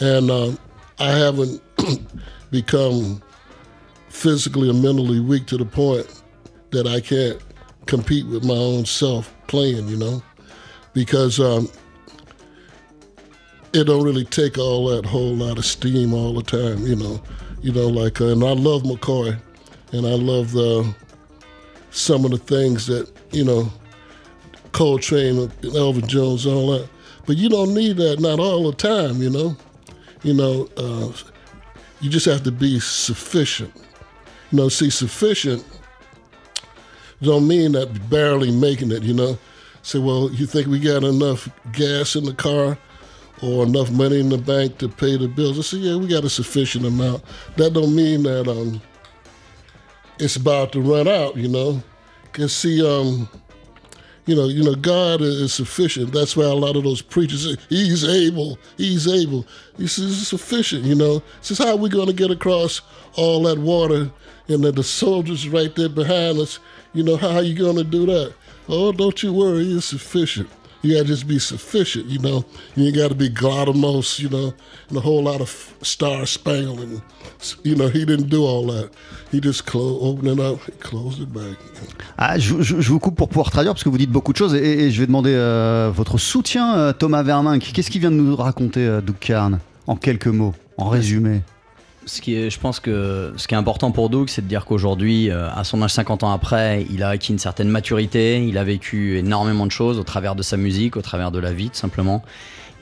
And 0.00 0.30
um, 0.30 0.58
I 0.98 1.10
haven't 1.10 1.62
become 2.50 3.22
physically 4.08 4.68
or 4.68 4.74
mentally 4.74 5.20
weak 5.20 5.46
to 5.46 5.56
the 5.56 5.64
point 5.64 6.06
that 6.70 6.86
I 6.86 7.00
can't 7.00 7.40
compete 7.86 8.26
with 8.26 8.44
my 8.44 8.54
own 8.54 8.84
self 8.84 9.34
playing, 9.46 9.88
you 9.88 9.96
know, 9.96 10.22
because 10.92 11.40
um, 11.40 11.68
it 13.72 13.84
don't 13.84 14.04
really 14.04 14.24
take 14.24 14.58
all 14.58 14.86
that 14.88 15.04
whole 15.04 15.34
lot 15.34 15.58
of 15.58 15.64
steam 15.64 16.12
all 16.12 16.34
the 16.34 16.42
time, 16.42 16.86
you 16.86 16.96
know. 16.96 17.22
You 17.62 17.72
know, 17.72 17.86
like, 17.86 18.20
uh, 18.20 18.26
and 18.26 18.42
I 18.42 18.52
love 18.52 18.82
McCoy, 18.82 19.38
and 19.92 20.06
I 20.06 20.14
love 20.14 20.52
the 20.52 20.94
some 21.90 22.24
of 22.24 22.30
the 22.30 22.38
things 22.38 22.86
that 22.86 23.10
you 23.32 23.44
know, 23.44 23.70
Coltrane, 24.72 25.38
and 25.38 25.76
Elvin 25.76 26.06
Jones, 26.06 26.46
all 26.46 26.72
that. 26.72 26.88
But 27.26 27.36
you 27.36 27.48
don't 27.48 27.74
need 27.74 27.96
that, 27.96 28.20
not 28.20 28.40
all 28.40 28.70
the 28.70 28.76
time, 28.76 29.22
you 29.22 29.30
know. 29.30 29.56
You 30.22 30.34
know, 30.34 30.68
uh, 30.76 31.12
you 32.00 32.10
just 32.10 32.26
have 32.26 32.42
to 32.44 32.52
be 32.52 32.78
sufficient. 32.80 33.72
You 34.50 34.58
know, 34.58 34.68
see, 34.68 34.90
sufficient 34.90 35.64
don't 37.22 37.46
mean 37.46 37.72
that 37.72 38.10
barely 38.10 38.50
making 38.50 38.90
it, 38.90 39.02
you 39.02 39.14
know. 39.14 39.38
Say, 39.82 39.98
well, 39.98 40.30
you 40.32 40.46
think 40.46 40.66
we 40.66 40.78
got 40.78 41.04
enough 41.04 41.48
gas 41.72 42.16
in 42.16 42.24
the 42.24 42.34
car 42.34 42.76
or 43.42 43.64
enough 43.64 43.90
money 43.90 44.20
in 44.20 44.28
the 44.28 44.38
bank 44.38 44.78
to 44.78 44.88
pay 44.88 45.16
the 45.16 45.28
bills? 45.28 45.58
I 45.58 45.62
say, 45.62 45.76
yeah, 45.78 45.96
we 45.96 46.06
got 46.08 46.24
a 46.24 46.30
sufficient 46.30 46.84
amount. 46.84 47.22
That 47.56 47.72
don't 47.72 47.94
mean 47.94 48.24
that 48.24 48.48
um, 48.48 48.80
it's 50.18 50.36
about 50.36 50.72
to 50.72 50.80
run 50.80 51.08
out, 51.08 51.36
you 51.36 51.48
know. 51.48 51.82
Cause 52.32 52.54
see, 52.54 52.84
um, 52.86 53.28
you 54.24 54.36
know, 54.36 54.46
you 54.46 54.62
know, 54.62 54.74
God 54.74 55.20
is 55.20 55.52
sufficient. 55.52 56.12
That's 56.12 56.36
why 56.36 56.44
a 56.44 56.54
lot 56.54 56.76
of 56.76 56.84
those 56.84 57.02
preachers 57.02 57.56
He's 57.68 58.04
able, 58.04 58.58
He's 58.76 59.08
able. 59.08 59.46
He 59.76 59.86
says 59.86 60.28
sufficient, 60.28 60.84
you 60.84 60.94
know. 60.94 61.22
Says 61.40 61.58
how 61.58 61.70
are 61.70 61.76
we 61.76 61.88
gonna 61.88 62.12
get 62.12 62.30
across 62.30 62.80
all 63.14 63.42
that 63.44 63.58
water 63.58 64.10
and 64.48 64.64
then 64.64 64.74
the 64.74 64.84
soldiers 64.84 65.48
right 65.48 65.74
there 65.74 65.88
behind 65.88 66.38
us? 66.38 66.58
You 66.94 67.02
know, 67.02 67.16
how 67.16 67.36
are 67.36 67.42
you 67.42 67.54
gonna 67.54 67.84
do 67.84 68.06
that? 68.06 68.34
Oh, 68.68 68.92
don't 68.92 69.22
you 69.22 69.32
worry, 69.32 69.64
He's 69.64 69.84
sufficient. 69.84 70.48
You 70.82 70.94
gotta 70.94 71.04
just 71.06 71.28
be 71.28 71.38
sufficient, 71.38 72.06
you 72.08 72.18
know. 72.18 72.44
You 72.74 72.86
ain't 72.86 72.96
gotta 72.96 73.14
be 73.14 73.28
Glotamos, 73.30 74.18
you 74.18 74.28
know, 74.28 74.52
and 74.90 74.96
a 74.98 75.00
whole 75.00 75.22
lot 75.22 75.40
of 75.40 75.48
star 75.82 76.26
spangled 76.26 76.80
and 76.80 77.00
you 77.64 77.76
know, 77.76 77.88
he 77.88 78.04
didn't 78.04 78.28
do 78.28 78.42
all 78.44 78.66
that. 78.66 78.90
He 79.30 79.40
just 79.40 79.64
closed 79.64 80.02
opened 80.02 80.28
it 80.32 80.40
up, 80.40 80.58
he 80.66 80.72
closed 80.80 81.20
it 81.20 81.32
back. 81.32 81.56
Ah, 82.18 82.36
je, 82.38 82.60
je- 82.62 82.80
je 82.80 82.88
vous 82.88 82.98
coupe 82.98 83.14
pour 83.16 83.28
pouvoir 83.28 83.50
traduire 83.52 83.74
parce 83.74 83.84
que 83.84 83.88
vous 83.90 83.98
dites 83.98 84.10
beaucoup 84.10 84.32
de 84.32 84.38
choses 84.38 84.54
et, 84.56 84.86
et 84.86 84.90
je 84.90 85.00
vais 85.00 85.06
demander 85.06 85.32
euh, 85.34 85.90
votre 85.94 86.18
soutien, 86.18 86.76
euh, 86.76 86.92
Thomas 86.92 87.22
Verninck. 87.22 87.70
Qu'est-ce 87.72 87.90
qu'il 87.90 88.00
vient 88.00 88.10
de 88.10 88.16
nous 88.16 88.34
raconter, 88.34 88.84
euh, 88.84 89.00
Doug 89.00 89.16
Carn, 89.20 89.60
en 89.86 89.94
quelques 89.96 90.26
mots, 90.26 90.54
en 90.78 90.88
résumé? 90.88 91.42
Ce 92.04 92.20
qui 92.20 92.34
est, 92.34 92.50
je 92.50 92.58
pense 92.58 92.80
que 92.80 93.32
ce 93.36 93.46
qui 93.46 93.54
est 93.54 93.56
important 93.56 93.92
pour 93.92 94.10
Doug, 94.10 94.28
c'est 94.28 94.42
de 94.42 94.48
dire 94.48 94.64
qu'aujourd'hui, 94.64 95.30
euh, 95.30 95.48
à 95.50 95.62
son 95.64 95.82
âge 95.82 95.92
50 95.92 96.24
ans 96.24 96.32
après, 96.32 96.84
il 96.90 97.02
a 97.02 97.10
acquis 97.10 97.32
une 97.32 97.38
certaine 97.38 97.68
maturité, 97.68 98.44
il 98.44 98.58
a 98.58 98.64
vécu 98.64 99.18
énormément 99.18 99.66
de 99.66 99.70
choses 99.70 99.98
au 99.98 100.02
travers 100.02 100.34
de 100.34 100.42
sa 100.42 100.56
musique, 100.56 100.96
au 100.96 101.02
travers 101.02 101.30
de 101.30 101.38
la 101.38 101.52
vie, 101.52 101.70
tout 101.70 101.76
simplement. 101.76 102.22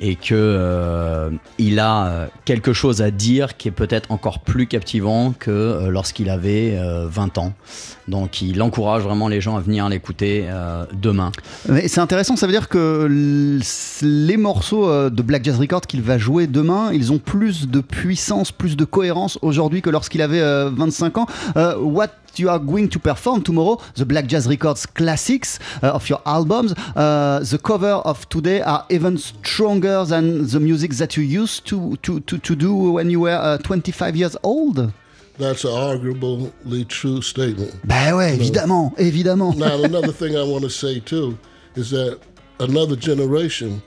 Et 0.01 0.17
que 0.17 0.35
euh, 0.35 1.31
il 1.59 1.79
a 1.79 2.07
euh, 2.07 2.27
quelque 2.47 2.73
chose 2.73 3.03
à 3.03 3.11
dire 3.11 3.57
qui 3.59 3.69
est 3.69 3.73
peut-être 3.73 4.11
encore 4.11 4.41
plus 4.41 4.67
captivant 4.67 5.35
que 5.39 5.51
euh, 5.51 5.91
lorsqu'il 5.91 6.31
avait 6.31 6.77
euh, 6.79 7.07
20 7.07 7.37
ans. 7.37 7.53
Donc 8.09 8.41
il 8.41 8.63
encourage 8.63 9.03
vraiment 9.03 9.29
les 9.29 9.43
gens 9.43 9.57
à 9.57 9.61
venir 9.61 9.89
l'écouter 9.89 10.49
demain. 10.93 11.31
C'est 11.87 12.01
intéressant, 12.01 12.35
ça 12.35 12.47
veut 12.47 12.53
dire 12.53 12.69
que 12.69 13.07
les 14.03 14.37
morceaux 14.37 15.11
de 15.11 15.23
Black 15.23 15.45
Jazz 15.45 15.61
Records 15.61 15.83
qu'il 15.83 16.03
va 16.03 16.19
jouer 16.19 16.49
demain, 16.49 16.91
ils 16.93 17.13
ont 17.13 17.19
plus 17.19 17.69
de 17.69 17.81
puissance, 17.81 18.51
plus 18.51 18.77
de 18.77 18.85
cohérence 18.85 19.39
aujourd'hui 19.43 19.81
que 19.81 19.91
lorsqu'il 19.91 20.23
avait 20.23 20.41
euh, 20.41 20.71
25 20.71 21.19
ans. 21.19 21.27
What 21.55 22.09
you 22.39 22.51
are 22.51 22.59
going 22.59 22.89
to 22.91 22.99
perform 22.99 23.43
tomorrow, 23.43 23.81
the 23.97 24.07
Black 24.07 24.27
Jazz 24.27 24.47
Records 24.47 24.87
classics 24.87 25.59
uh, 25.83 25.89
of 25.89 26.09
your 26.09 26.21
albums, 26.27 26.73
uh, 26.95 27.41
the 27.43 27.59
cover 27.59 27.89
of 27.89 28.29
today 28.29 28.61
are 28.61 28.87
even 28.91 29.19
stronger 29.19 30.05
than 30.05 30.47
the 30.47 30.61
music 30.61 30.93
that 30.93 31.17
you 31.17 31.23
used 31.23 31.67
to, 31.67 31.97
to, 32.03 32.21
to, 32.21 32.39
to 32.39 32.57
do 32.57 32.75
when 32.93 33.11
you 33.11 33.21
were 33.21 33.37
uh, 33.37 33.59
25 33.59 34.17
years 34.17 34.37
old. 34.43 34.93
That's 35.39 35.65
an 35.65 35.71
arguably 35.71 36.87
true 36.87 37.23
statement. 37.23 37.75
Ben 37.85 38.15
ouais, 38.15 38.35
évidemment, 38.35 38.93
évidemment. 38.99 39.57
Now, 39.57 39.83
another 39.83 40.13
thing 40.21 40.37
I 40.37 40.43
want 40.43 40.65
to 40.65 40.71
say 40.71 41.01
too 41.01 41.39
is 41.77 41.91
that 41.91 42.21
another 42.59 42.95
generation 42.95 43.83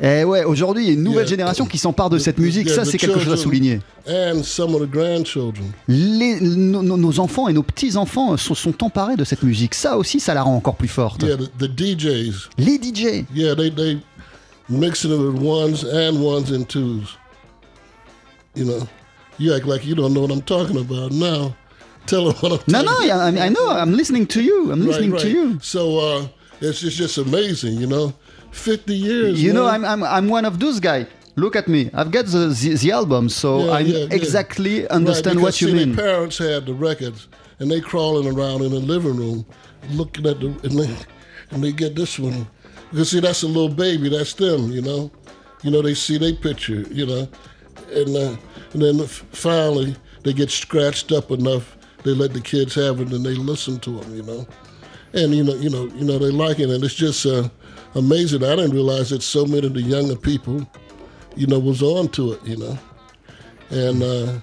Et 0.00 0.24
ouais, 0.24 0.44
aujourd'hui, 0.44 0.84
il 0.84 0.86
y 0.88 0.90
a 0.90 0.94
une 0.94 1.02
nouvelle 1.02 1.26
génération 1.28 1.64
qui 1.66 1.78
s'empare 1.78 2.10
de 2.10 2.18
cette 2.18 2.38
musique. 2.38 2.68
Ça, 2.68 2.84
c'est 2.84 2.98
quelque 2.98 3.20
chose 3.20 3.32
à 3.32 3.36
souligner. 3.36 3.80
And 4.08 4.42
some 4.42 4.74
of 4.74 4.82
the 4.82 4.90
grandchildren. 4.90 5.70
Les- 5.86 6.40
nos, 6.40 7.20
enfants 7.20 7.48
et 7.48 7.52
nos 7.52 7.62
petits-enfants 7.62 8.36
se 8.36 8.54
sont 8.54 8.82
emparés 8.82 9.16
de 9.16 9.24
cette 9.24 9.42
musique. 9.42 9.74
Ça 9.74 9.96
aussi, 9.96 10.18
ça 10.18 10.34
la 10.34 10.42
rend 10.42 10.56
encore 10.56 10.74
plus 10.76 10.88
forte. 10.88 11.22
Yeah, 11.22 11.36
the, 11.36 11.50
the 11.58 11.70
DJs. 11.70 12.48
Les 12.58 12.78
DJ. 12.78 13.24
Yeah, 13.34 13.54
they 13.54 13.70
they 13.70 13.98
mixing 14.68 15.12
it 15.12 15.18
with 15.18 15.40
ones 15.40 15.84
and 15.84 16.20
ones 16.20 16.50
and 16.52 16.64
twos. 16.66 17.16
You 18.56 18.64
know, 18.64 18.86
you 19.38 19.54
act 19.54 19.66
like 19.66 19.86
you 19.86 19.94
don't 19.94 20.12
know 20.12 20.22
what 20.22 20.32
I'm 20.32 20.42
talking 20.42 20.76
about 20.78 21.12
now. 21.12 21.54
Tell 22.06 22.24
them 22.24 22.34
what 22.40 22.52
I'm 22.52 22.58
No, 22.66 22.82
talking 22.82 23.08
no, 23.08 23.14
I, 23.14 23.46
I 23.46 23.48
know. 23.48 23.70
I'm 23.70 23.94
listening 23.94 24.26
to 24.26 24.42
you. 24.42 24.72
I'm 24.72 24.80
Right, 24.80 24.88
listening 24.88 25.10
to 25.10 25.16
right. 25.16 25.26
you. 25.32 25.58
So 25.62 25.98
uh, 26.00 26.26
it's, 26.60 26.82
it's 26.82 26.96
just 26.96 27.18
amazing, 27.18 27.76
you 27.80 27.86
know? 27.86 28.12
50 28.52 28.94
years. 28.94 29.42
You 29.42 29.52
know. 29.52 29.66
I'm, 29.66 29.84
I'm, 29.84 30.02
I'm 30.02 30.28
one 30.28 30.44
of 30.44 30.60
those 30.60 30.80
guys. 30.80 31.06
Look 31.34 31.56
at 31.56 31.66
me. 31.66 31.90
I've 31.94 32.10
got 32.10 32.26
the, 32.26 32.48
the, 32.48 32.74
the 32.76 32.90
album, 32.92 33.28
so 33.28 33.64
Yeah, 33.64 33.70
I 33.72 33.78
yeah, 33.80 33.98
yeah. 33.98 34.06
exactly 34.10 34.86
understand 34.88 35.36
right, 35.36 35.44
what 35.44 35.60
you 35.60 35.68
see, 35.68 35.74
mean. 35.74 35.96
Their 35.96 36.06
parents 36.06 36.38
had 36.38 36.66
the 36.66 36.74
records, 36.74 37.28
and 37.58 37.70
they 37.70 37.80
crawling 37.80 38.26
around 38.32 38.62
in 38.62 38.70
the 38.70 38.80
living 38.80 39.16
room, 39.16 39.46
looking 39.90 40.26
at 40.26 40.40
the, 40.40 40.48
and 40.48 40.78
they, 40.78 40.96
and 41.50 41.64
they 41.64 41.72
get 41.72 41.94
this 41.94 42.18
one. 42.18 42.46
Because 42.90 43.10
see, 43.10 43.20
that's 43.20 43.42
a 43.42 43.46
little 43.46 43.70
baby. 43.74 44.10
That's 44.10 44.34
them, 44.34 44.70
you 44.70 44.82
know. 44.82 45.10
You 45.62 45.70
know, 45.70 45.80
they 45.80 45.94
see 45.94 46.18
their 46.18 46.34
picture, 46.34 46.82
you 46.90 47.06
know, 47.06 47.28
and 47.92 48.16
uh, 48.16 48.36
and 48.74 48.82
then 48.82 49.06
finally 49.06 49.96
they 50.24 50.34
get 50.34 50.50
scratched 50.50 51.12
up 51.12 51.30
enough. 51.30 51.76
They 52.02 52.10
let 52.10 52.34
the 52.34 52.40
kids 52.40 52.74
have 52.74 53.00
it, 53.00 53.10
and 53.12 53.24
they 53.24 53.34
listen 53.34 53.78
to 53.80 54.00
them, 54.00 54.14
you 54.14 54.22
know. 54.24 54.46
And 55.14 55.34
you 55.34 55.44
know, 55.44 55.54
you 55.54 55.70
know, 55.70 55.84
you 55.94 56.04
know, 56.04 56.18
they 56.18 56.30
like 56.30 56.58
it, 56.58 56.70
and 56.70 56.82
it's 56.82 56.94
just 56.94 57.26
uh, 57.26 57.48
amazing. 57.94 58.42
I 58.44 58.56
didn't 58.56 58.72
realize 58.72 59.10
that 59.10 59.22
so 59.22 59.44
many 59.44 59.66
of 59.66 59.74
the 59.74 59.82
younger 59.82 60.16
people, 60.16 60.66
you 61.36 61.46
know, 61.46 61.58
was 61.58 61.82
on 61.82 62.08
to 62.10 62.32
it, 62.32 62.44
you 62.44 62.56
know 62.56 62.78
and 63.72 64.02
uh, 64.02 64.38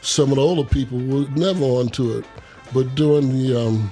some 0.00 0.30
of 0.30 0.36
the 0.36 0.40
older 0.42 0.64
people 0.68 0.98
were 0.98 1.28
never 1.30 1.64
onto 1.64 2.16
it. 2.16 2.24
But 2.72 2.94
during 2.94 3.36
the 3.36 3.60
um, 3.60 3.90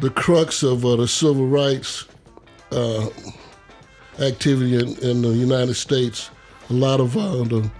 the 0.00 0.10
crux 0.10 0.62
of 0.62 0.84
uh, 0.84 0.96
the 0.96 1.08
civil 1.08 1.46
rights 1.46 2.06
uh, 2.72 3.08
activity 4.20 4.74
in, 4.74 4.98
in 4.98 5.22
the 5.22 5.30
United 5.30 5.74
States, 5.74 6.30
a 6.68 6.72
lot 6.72 7.00
of 7.00 7.16
uh, 7.16 7.44
the 7.44 7.70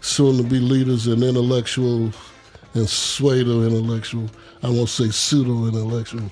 soon-to-be 0.00 0.60
leaders 0.60 1.06
and 1.06 1.22
intellectuals 1.22 2.14
and 2.74 2.88
pseudo-intellectual, 2.88 4.28
I 4.62 4.68
won't 4.68 4.88
say 4.88 5.10
pseudo-intellectual, 5.10 6.30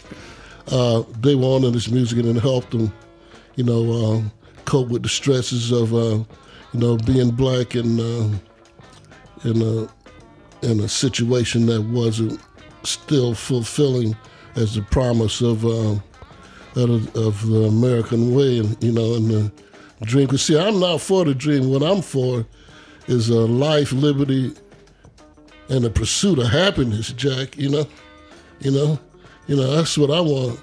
uh, 0.68 1.02
they 1.20 1.34
were 1.34 1.46
on 1.46 1.62
to 1.62 1.70
this 1.70 1.90
music 1.90 2.18
and 2.18 2.36
it 2.36 2.40
helped 2.40 2.70
them, 2.70 2.92
you 3.56 3.64
know, 3.64 3.92
um, 3.92 4.32
cope 4.64 4.88
with 4.88 5.02
the 5.02 5.08
stresses 5.08 5.72
of, 5.72 5.94
uh, 5.94 6.24
you 6.72 6.80
know, 6.80 6.96
being 6.98 7.30
black 7.30 7.74
and 7.74 8.00
uh, 8.00 8.38
in 9.44 9.62
a 9.62 9.88
in 10.64 10.78
a 10.80 10.88
situation 10.88 11.66
that 11.66 11.82
wasn't 11.82 12.40
still 12.84 13.34
fulfilling 13.34 14.16
as 14.54 14.74
the 14.74 14.82
promise 14.82 15.40
of 15.40 15.64
uh, 15.64 15.96
of, 16.76 17.16
of 17.16 17.46
the 17.46 17.64
American 17.68 18.34
way, 18.34 18.58
and 18.58 18.82
you 18.82 18.92
know, 18.92 19.14
and 19.14 19.30
the 19.30 19.52
dream. 20.02 20.28
Cause 20.28 20.42
see, 20.42 20.58
I'm 20.58 20.80
not 20.80 21.00
for 21.00 21.24
the 21.24 21.34
dream. 21.34 21.70
What 21.70 21.82
I'm 21.82 22.02
for 22.02 22.46
is 23.06 23.28
a 23.28 23.40
life, 23.40 23.92
liberty, 23.92 24.52
and 25.72 25.84
the 25.84 25.90
pursuit 25.90 26.38
of 26.38 26.48
happiness, 26.48 27.12
Jack. 27.12 27.56
You 27.56 27.70
know, 27.70 27.86
you 28.60 28.70
know, 28.70 28.98
you 29.46 29.56
know. 29.56 29.74
That's 29.74 29.96
what 29.96 30.10
I 30.10 30.20
want: 30.20 30.60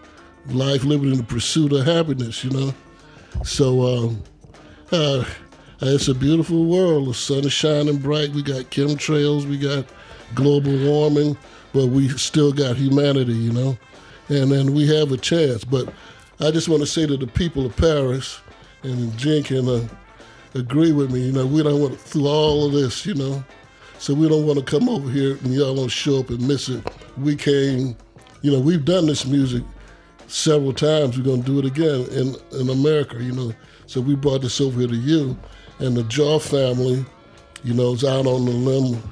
life, 0.49 0.83
liberty, 0.83 1.11
and 1.11 1.19
the 1.19 1.23
pursuit 1.23 1.73
of 1.73 1.85
happiness. 1.85 2.43
You 2.43 2.51
know. 2.51 2.73
So 3.43 3.81
um, 3.81 4.23
uh, 4.91 5.25
it's 5.81 6.07
a 6.07 6.13
beautiful 6.13 6.65
world. 6.65 7.09
The 7.09 7.13
sun 7.15 7.39
is 7.39 7.53
shining 7.53 7.97
bright. 7.97 8.29
We 8.29 8.43
got 8.43 8.69
chemtrails. 8.69 9.45
We 9.45 9.57
got 9.57 9.85
global 10.35 10.77
warming, 10.77 11.35
but 11.73 11.87
we 11.87 12.09
still 12.09 12.51
got 12.53 12.75
humanity. 12.75 13.33
You 13.33 13.51
know, 13.51 13.77
and 14.29 14.51
then 14.51 14.75
we 14.75 14.87
have 14.95 15.11
a 15.11 15.17
chance. 15.17 15.63
But 15.63 15.91
I 16.39 16.51
just 16.51 16.69
want 16.69 16.81
to 16.81 16.87
say 16.87 17.07
to 17.07 17.17
the 17.17 17.27
people 17.27 17.65
of 17.65 17.75
Paris, 17.75 18.41
and 18.83 19.17
Jen 19.17 19.43
uh, 19.67 19.87
agree 20.53 20.91
with 20.91 21.11
me. 21.11 21.21
You 21.21 21.31
know, 21.31 21.47
we 21.47 21.63
don't 21.63 21.81
want 21.81 21.99
through 21.99 22.27
all 22.27 22.67
of 22.67 22.73
this. 22.73 23.07
You 23.07 23.15
know, 23.15 23.43
so 23.99 24.13
we 24.13 24.29
don't 24.29 24.47
want 24.47 24.57
to 24.57 24.63
come 24.63 24.87
over 24.87 25.09
here 25.09 25.37
and 25.43 25.53
y'all 25.53 25.75
don't 25.75 25.89
show 25.89 26.19
up 26.19 26.29
and 26.29 26.47
miss 26.47 26.69
it. 26.69 26.81
We 27.17 27.35
came. 27.35 27.97
You 28.41 28.53
know, 28.53 28.59
we've 28.61 28.85
done 28.85 29.05
this 29.07 29.25
music 29.25 29.61
several 30.27 30.71
times. 30.71 31.17
We're 31.17 31.25
gonna 31.25 31.43
do 31.43 31.59
it 31.59 31.65
again 31.65 32.05
in 32.11 32.35
in 32.57 32.69
America. 32.69 33.21
You 33.21 33.33
know, 33.33 33.53
so 33.87 33.99
we 33.99 34.15
brought 34.15 34.41
this 34.41 34.61
over 34.61 34.79
here 34.79 34.87
to 34.87 34.95
you, 34.95 35.37
and 35.79 35.97
the 35.97 36.03
Jaw 36.03 36.39
family, 36.39 37.05
you 37.65 37.73
know, 37.73 37.91
is 37.91 38.05
out 38.05 38.25
on 38.25 38.45
the 38.45 38.51
limb. 38.51 39.03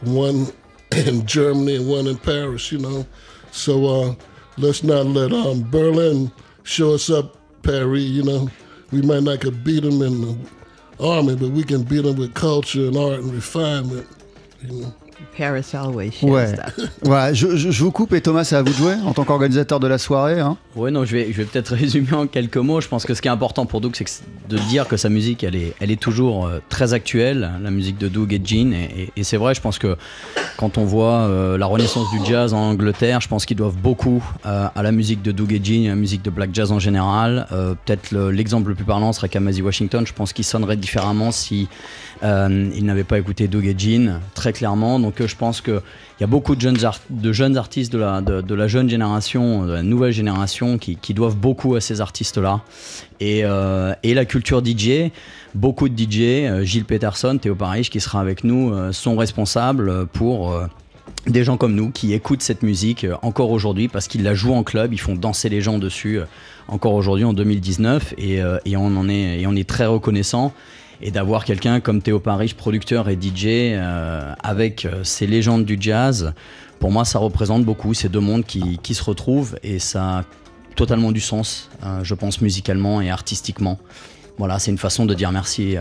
One 0.00 0.48
in 1.06 1.24
Germany 1.24 1.76
and 1.76 1.88
one 1.88 2.08
in 2.08 2.18
Paris. 2.18 2.72
You 2.72 2.78
know, 2.78 3.06
so 3.52 3.86
uh, 3.86 4.14
let's 4.58 4.82
not 4.82 5.06
let 5.06 5.32
um, 5.32 5.70
Berlin 5.70 6.32
show 6.64 6.94
us 6.94 7.10
up, 7.10 7.36
Paris. 7.62 8.02
You 8.02 8.24
know, 8.24 8.48
we 8.90 9.02
might 9.02 9.22
not 9.22 9.40
could 9.40 9.62
beat 9.62 9.84
them 9.84 10.02
in 10.02 10.20
the 10.20 10.36
army, 10.98 11.36
but 11.36 11.50
we 11.50 11.62
can 11.62 11.84
beat 11.84 12.02
them 12.02 12.16
with 12.16 12.34
culture 12.34 12.86
and 12.86 12.96
art 12.96 13.20
and 13.20 13.32
refinement. 13.32 14.08
Blue. 14.66 15.05
Paris 15.36 15.64
always 15.74 16.10
shares 16.12 16.30
Ouais. 16.30 16.52
that. 16.56 16.72
voilà, 17.02 17.32
je, 17.32 17.56
je- 17.56 17.70
je 17.70 17.84
vous 17.84 17.90
coupe 17.90 18.12
et 18.14 18.20
Thomas, 18.20 18.44
c'est 18.44 18.56
à 18.56 18.62
vous 18.62 18.70
de 18.70 18.74
jouer 18.76 18.94
en 19.04 19.12
tant 19.12 19.24
qu'organisateur 19.24 19.80
de 19.80 19.86
la 19.86 19.98
soirée. 19.98 20.40
hein. 20.40 20.56
Ouais, 20.74 20.90
non, 20.90 21.04
je 21.04 21.12
vais, 21.16 21.26
je 21.32 21.36
vais 21.38 21.44
peut-être 21.44 21.68
résumer 21.74 22.12
en 22.12 22.26
quelques 22.26 22.56
mots. 22.58 22.80
Je 22.80 22.88
pense 22.88 23.04
que 23.06 23.14
ce 23.14 23.22
qui 23.22 23.28
est 23.28 23.30
important 23.30 23.66
pour 23.66 23.80
Doug, 23.80 23.92
c'est 23.94 24.06
de 24.48 24.58
dire 24.58 24.86
que 24.88 24.96
sa 24.96 25.08
musique, 25.08 25.44
elle 25.44 25.56
est, 25.56 25.74
elle 25.80 25.90
est 25.90 26.00
toujours 26.00 26.46
euh, 26.46 26.60
très 26.68 26.92
actuelle, 26.92 27.50
la 27.62 27.70
musique 27.70 27.98
de 27.98 28.08
Doug 28.08 28.32
et 28.32 28.40
Gene. 28.44 28.72
Et, 28.72 28.84
et- 28.84 29.12
et 29.16 29.24
c'est 29.24 29.36
vrai, 29.36 29.54
je 29.54 29.60
pense 29.60 29.78
que 29.78 29.96
quand 30.56 30.78
on 30.78 30.84
voit 30.84 31.20
euh, 31.22 31.56
la 31.58 31.66
renaissance 31.66 32.10
du 32.10 32.18
jazz 32.24 32.52
en 32.54 32.70
Angleterre, 32.70 33.20
je 33.20 33.28
pense 33.28 33.46
qu'ils 33.46 33.56
doivent 33.56 33.76
beaucoup 33.76 34.22
euh, 34.46 34.66
à 34.74 34.82
la 34.82 34.92
musique 34.92 35.22
de 35.22 35.32
Doug 35.32 35.52
et 35.52 35.60
Gene, 35.62 35.84
et 35.84 35.86
à 35.88 35.90
la 35.90 35.96
musique 35.96 36.22
de 36.22 36.30
black 36.30 36.50
jazz 36.52 36.72
en 36.72 36.78
général. 36.78 37.46
Euh, 37.52 37.74
peut-être 37.84 38.10
le- 38.10 38.30
l'exemple 38.30 38.68
le 38.70 38.74
plus 38.74 38.84
parlant 38.84 39.12
serait 39.12 39.28
Kamasi 39.28 39.62
Washington. 39.62 40.06
Je 40.06 40.12
pense 40.12 40.32
qu'il 40.32 40.44
sonnerait 40.44 40.76
différemment 40.76 41.32
si 41.32 41.68
euh, 42.22 42.70
il 42.74 42.84
n'avait 42.84 43.04
pas 43.04 43.18
écouté 43.18 43.48
Doug 43.48 43.66
et 43.66 43.74
Gene, 43.78 44.20
très 44.34 44.52
clairement. 44.52 44.98
Donc 44.98 45.05
euh, 45.20 45.26
je 45.26 45.36
pense 45.36 45.60
que 45.60 45.82
il 46.18 46.22
y 46.22 46.24
a 46.24 46.26
beaucoup 46.26 46.56
de 46.56 46.60
jeunes, 46.60 47.56
artistes 47.56 47.92
de 47.92 47.98
la, 47.98 48.68
jeune 48.68 48.88
génération, 48.88 49.66
de 49.66 49.72
la 49.72 49.82
nouvelle 49.82 50.12
génération, 50.12 50.78
qui, 50.78 51.14
doivent 51.14 51.36
beaucoup 51.36 51.74
à 51.74 51.80
ces 51.80 52.00
artistes-là. 52.00 52.62
Et, 53.20 53.42
euh, 53.44 53.94
la 54.04 54.24
culture 54.24 54.64
DJ, 54.64 55.10
beaucoup 55.54 55.88
de 55.88 55.98
DJ, 55.98 56.20
euh, 56.20 56.64
Gilles 56.64 56.84
Peterson, 56.84 57.38
Théo 57.38 57.54
Paris, 57.54 57.88
qui 57.90 58.00
sera 58.00 58.20
avec 58.20 58.44
nous, 58.44 58.72
euh, 58.72 58.92
sont 58.92 59.16
responsables 59.16 60.06
pour 60.06 60.52
euh, 60.52 60.66
des 61.26 61.44
gens 61.44 61.56
comme 61.56 61.74
nous 61.74 61.90
qui 61.90 62.12
écoutent 62.12 62.42
cette 62.42 62.62
musique 62.62 63.04
euh, 63.04 63.16
encore 63.22 63.50
aujourd'hui 63.50 63.88
parce 63.88 64.08
qu'ils 64.08 64.22
la 64.22 64.34
jouent 64.34 64.54
en 64.54 64.62
club, 64.62 64.92
ils 64.92 65.00
font 65.00 65.14
danser 65.14 65.48
les 65.48 65.60
gens 65.60 65.78
dessus 65.78 66.18
euh, 66.18 66.24
encore 66.68 66.94
aujourd'hui 66.94 67.24
en 67.24 67.32
2019 67.32 68.14
et, 68.18 68.40
euh, 68.40 68.58
on 68.76 68.96
en 68.96 69.08
est, 69.08 69.42
est 69.42 69.68
très 69.68 69.86
reconnaissant. 69.86 70.52
Et 71.00 71.10
d'avoir 71.10 71.44
quelqu'un 71.44 71.80
comme 71.80 72.00
Théo 72.00 72.20
Paris, 72.20 72.54
producteur 72.56 73.08
et 73.08 73.18
DJ, 73.20 73.44
euh, 73.46 74.32
avec 74.42 74.84
euh, 74.84 75.04
ces 75.04 75.26
légendes 75.26 75.64
du 75.64 75.76
jazz, 75.78 76.32
pour 76.80 76.90
moi 76.90 77.04
ça 77.04 77.18
représente 77.18 77.64
beaucoup 77.64 77.92
ces 77.94 78.08
deux 78.08 78.20
mondes 78.20 78.44
qui, 78.44 78.78
qui 78.78 78.94
se 78.94 79.04
retrouvent 79.04 79.58
et 79.62 79.78
ça 79.78 80.18
a 80.18 80.24
totalement 80.74 81.12
du 81.12 81.20
sens, 81.20 81.70
euh, 81.84 82.02
je 82.02 82.14
pense, 82.14 82.40
musicalement 82.40 83.00
et 83.00 83.10
artistiquement. 83.10 83.78
Voilà, 84.38 84.58
c'est 84.58 84.70
une 84.70 84.78
façon 84.78 85.06
de 85.06 85.14
dire 85.14 85.32
merci 85.32 85.76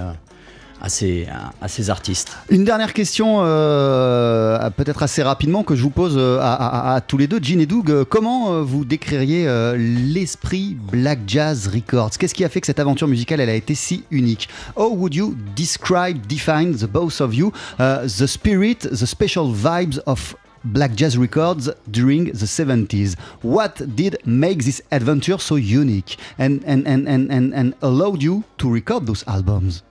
à 0.85 1.67
ces, 1.67 1.89
artistes. 1.89 2.37
Une 2.49 2.63
dernière 2.63 2.93
question, 2.93 3.39
euh, 3.39 4.69
peut-être 4.69 5.01
assez 5.01 5.23
rapidement, 5.23 5.63
que 5.63 5.75
je 5.75 5.81
vous 5.81 5.89
pose 5.89 6.15
euh, 6.17 6.39
à, 6.41 7.01
tous 7.05 7.17
les 7.17 7.27
deux. 7.27 7.39
Jean 7.41 7.59
et 7.59 7.65
Doug, 7.65 7.89
euh, 7.89 8.05
comment 8.07 8.61
vous 8.61 8.85
décririez 8.85 9.47
l'esprit 9.77 10.77
Black 10.91 11.19
Jazz 11.25 11.67
Records? 11.67 12.11
Qu'est-ce 12.19 12.35
qui 12.35 12.45
a 12.45 12.49
fait 12.49 12.61
que 12.61 12.67
cette 12.67 12.79
aventure 12.79 13.07
musicale 13.07 13.39
elle 13.39 13.49
a 13.49 13.55
été 13.55 13.73
si 13.73 14.03
unique? 14.11 14.47
How 14.75 14.93
would 14.93 15.15
you 15.15 15.35
describe, 15.55 16.27
define 16.27 16.75
the 16.75 16.85
both 16.85 17.19
of 17.19 17.33
you, 17.33 17.51
uh, 17.79 18.05
the 18.05 18.27
spirit, 18.27 18.87
the 18.91 19.05
special 19.05 19.51
vibes 19.51 19.99
of 20.05 20.35
Black 20.63 20.95
Jazz 20.95 21.17
Records 21.17 21.71
during 21.87 22.31
the 22.31 22.47
70s. 22.47 23.15
What 23.43 23.83
did 23.95 24.17
make 24.25 24.63
this 24.63 24.81
adventure 24.91 25.37
so 25.37 25.57
unique 25.57 26.17
and, 26.39 26.63
and, 26.65 26.87
and, 26.87 27.07
and, 27.07 27.31
and, 27.31 27.53
and 27.53 27.75
allowed 27.83 28.23
you 28.23 28.43
to 28.57 28.69
record 28.71 29.05
those 29.05 29.23
albums? 29.27 29.83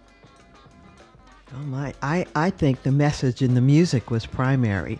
Oh 1.55 1.62
my! 1.67 1.95
I, 2.03 2.27
I 2.35 2.51
think 2.51 2.83
the 2.83 2.93
message 2.93 3.40
in 3.40 3.55
the 3.55 3.61
music 3.61 4.11
was 4.11 4.27
primary, 4.27 4.99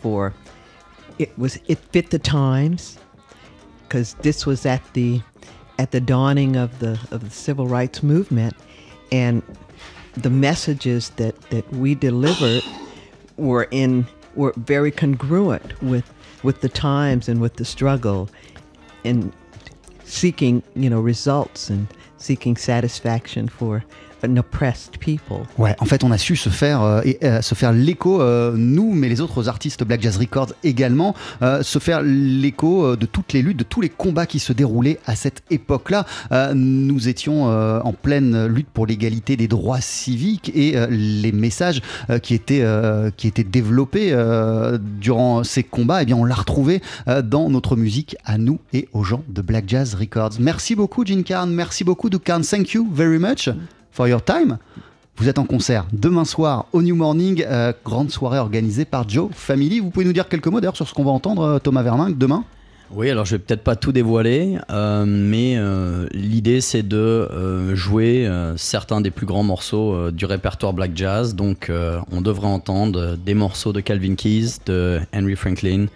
for 0.00 0.34
it 1.18 1.36
was 1.38 1.60
it 1.68 1.78
fit 1.78 2.10
the 2.10 2.18
times, 2.18 2.98
because 3.82 4.14
this 4.14 4.44
was 4.44 4.66
at 4.66 4.82
the 4.94 5.22
at 5.78 5.92
the 5.92 6.00
dawning 6.00 6.56
of 6.56 6.78
the 6.80 6.98
of 7.10 7.24
the 7.24 7.30
civil 7.30 7.68
rights 7.68 8.02
movement, 8.02 8.54
and 9.12 9.42
the 10.14 10.30
messages 10.30 11.10
that 11.10 11.40
that 11.50 11.70
we 11.72 11.94
delivered 11.94 12.64
were 13.36 13.68
in 13.70 14.06
were 14.34 14.52
very 14.56 14.90
congruent 14.90 15.80
with 15.82 16.12
with 16.42 16.62
the 16.62 16.68
times 16.68 17.28
and 17.28 17.40
with 17.40 17.56
the 17.56 17.64
struggle, 17.64 18.28
and 19.04 19.32
seeking 20.04 20.64
you 20.74 20.90
know 20.90 21.00
results 21.00 21.70
and 21.70 21.86
seeking 22.18 22.56
satisfaction 22.56 23.48
for 23.48 23.84
an 24.24 24.36
oppressed 24.36 24.98
people. 24.98 25.38
Ouais, 25.58 25.74
en 25.80 25.84
fait, 25.84 26.04
on 26.04 26.10
a 26.10 26.18
su 26.18 26.36
se 26.36 26.48
faire, 26.48 26.82
euh, 26.82 27.02
euh, 27.22 27.42
faire 27.42 27.72
l'écho, 27.72 28.20
euh, 28.20 28.54
nous, 28.56 28.92
mais 28.92 29.08
les 29.08 29.20
autres 29.20 29.48
artistes 29.48 29.84
Black 29.84 30.02
Jazz 30.02 30.16
Records 30.16 30.52
également, 30.64 31.14
se 31.62 31.78
faire 31.78 32.02
l'écho 32.02 32.96
de 32.96 33.06
toutes 33.06 33.32
les 33.32 33.42
luttes, 33.42 33.58
de 33.58 33.64
tous 33.64 33.80
les 33.80 33.88
combats 33.88 34.26
qui 34.26 34.38
se 34.38 34.52
déroulaient 34.52 34.98
à 35.06 35.16
cette 35.16 35.42
époque-là. 35.50 36.06
Nous 36.54 37.08
étions 37.08 37.44
en 37.44 37.92
pleine 37.92 38.46
lutte 38.46 38.68
pour 38.68 38.86
l'égalité 38.86 39.36
des 39.36 39.48
droits 39.48 39.80
civiques 39.80 40.50
et 40.54 40.74
les 40.88 41.32
messages 41.32 41.82
qui, 42.22 42.34
étaient, 42.34 42.64
qui 43.16 43.28
étaient 43.28 43.44
développés 43.44 44.16
durant 45.00 45.44
ces 45.44 45.62
combats, 45.62 46.02
eh 46.02 46.06
bien, 46.06 46.16
on 46.16 46.24
l'a 46.24 46.34
retrouvé 46.34 46.80
dans 47.24 47.50
notre 47.50 47.76
musique 47.76 48.16
à 48.24 48.38
nous 48.38 48.58
et 48.72 48.88
aux 48.92 49.04
gens 49.04 49.22
de 49.28 49.42
Black 49.42 49.64
Jazz 49.66 49.94
Records. 49.94 50.32
Merci 50.38 50.74
beaucoup, 50.74 51.04
Carn. 51.04 51.52
Merci 51.52 51.84
beaucoup, 51.84 52.10
Duke 52.10 52.24
Carn. 52.24 52.42
Thank 52.42 52.72
you 52.72 52.88
very 52.92 53.18
much 53.18 53.48
for 53.92 54.08
your 54.08 54.24
time. 54.24 54.58
Vous 55.18 55.28
êtes 55.28 55.38
en 55.38 55.44
concert 55.44 55.86
demain 55.92 56.24
soir 56.24 56.66
au 56.72 56.82
New 56.82 56.96
Morning, 56.96 57.44
euh, 57.46 57.72
grande 57.84 58.10
soirée 58.10 58.38
organisée 58.38 58.84
par 58.84 59.08
Joe 59.08 59.28
Family. 59.32 59.78
Vous 59.78 59.90
pouvez 59.90 60.06
nous 60.06 60.14
dire 60.14 60.28
quelques 60.28 60.48
mots 60.48 60.60
d'ailleurs 60.60 60.76
sur 60.76 60.88
ce 60.88 60.94
qu'on 60.94 61.04
va 61.04 61.10
entendre, 61.10 61.42
euh, 61.42 61.58
Thomas 61.58 61.82
Vermin, 61.82 62.10
demain? 62.10 62.44
Oui, 62.90 63.08
alors 63.08 63.24
je 63.24 63.36
vais 63.36 63.38
peut-être 63.38 63.62
pas 63.62 63.76
tout 63.76 63.92
dévoiler, 63.92 64.58
euh, 64.70 65.04
mais 65.06 65.56
l'idée 66.12 66.60
c'est 66.60 66.86
de 66.86 67.74
jouer 67.74 68.30
certains 68.56 69.00
des 69.00 69.10
plus 69.10 69.24
grands 69.24 69.44
morceaux 69.44 70.10
du 70.10 70.26
répertoire 70.26 70.74
black 70.74 70.90
jazz. 70.94 71.34
Donc 71.34 71.72
on 72.10 72.20
devrait 72.20 72.48
entendre 72.48 73.16
des 73.16 73.32
morceaux 73.32 73.72
de 73.72 73.80
Calvin 73.80 74.14
Keys, 74.14 74.58
de 74.66 75.00
Henry 75.14 75.36
Franklin, 75.36 75.86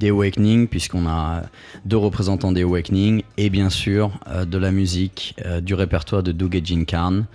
des 0.00 0.08
Awakening, 0.08 0.66
puisqu'on 0.66 1.06
a 1.06 1.42
deux 1.84 1.98
représentants 1.98 2.50
des 2.50 2.62
Awakening, 2.62 3.22
et 3.36 3.50
bien 3.50 3.70
sûr 3.70 4.10
euh, 4.28 4.44
de 4.44 4.58
la 4.58 4.72
musique 4.72 5.36
euh, 5.44 5.60
du 5.60 5.74
répertoire 5.74 6.22
de 6.22 6.32
Doug 6.32 6.56
et 6.56 6.64
Gene 6.64 6.86
Carn, 6.86 7.26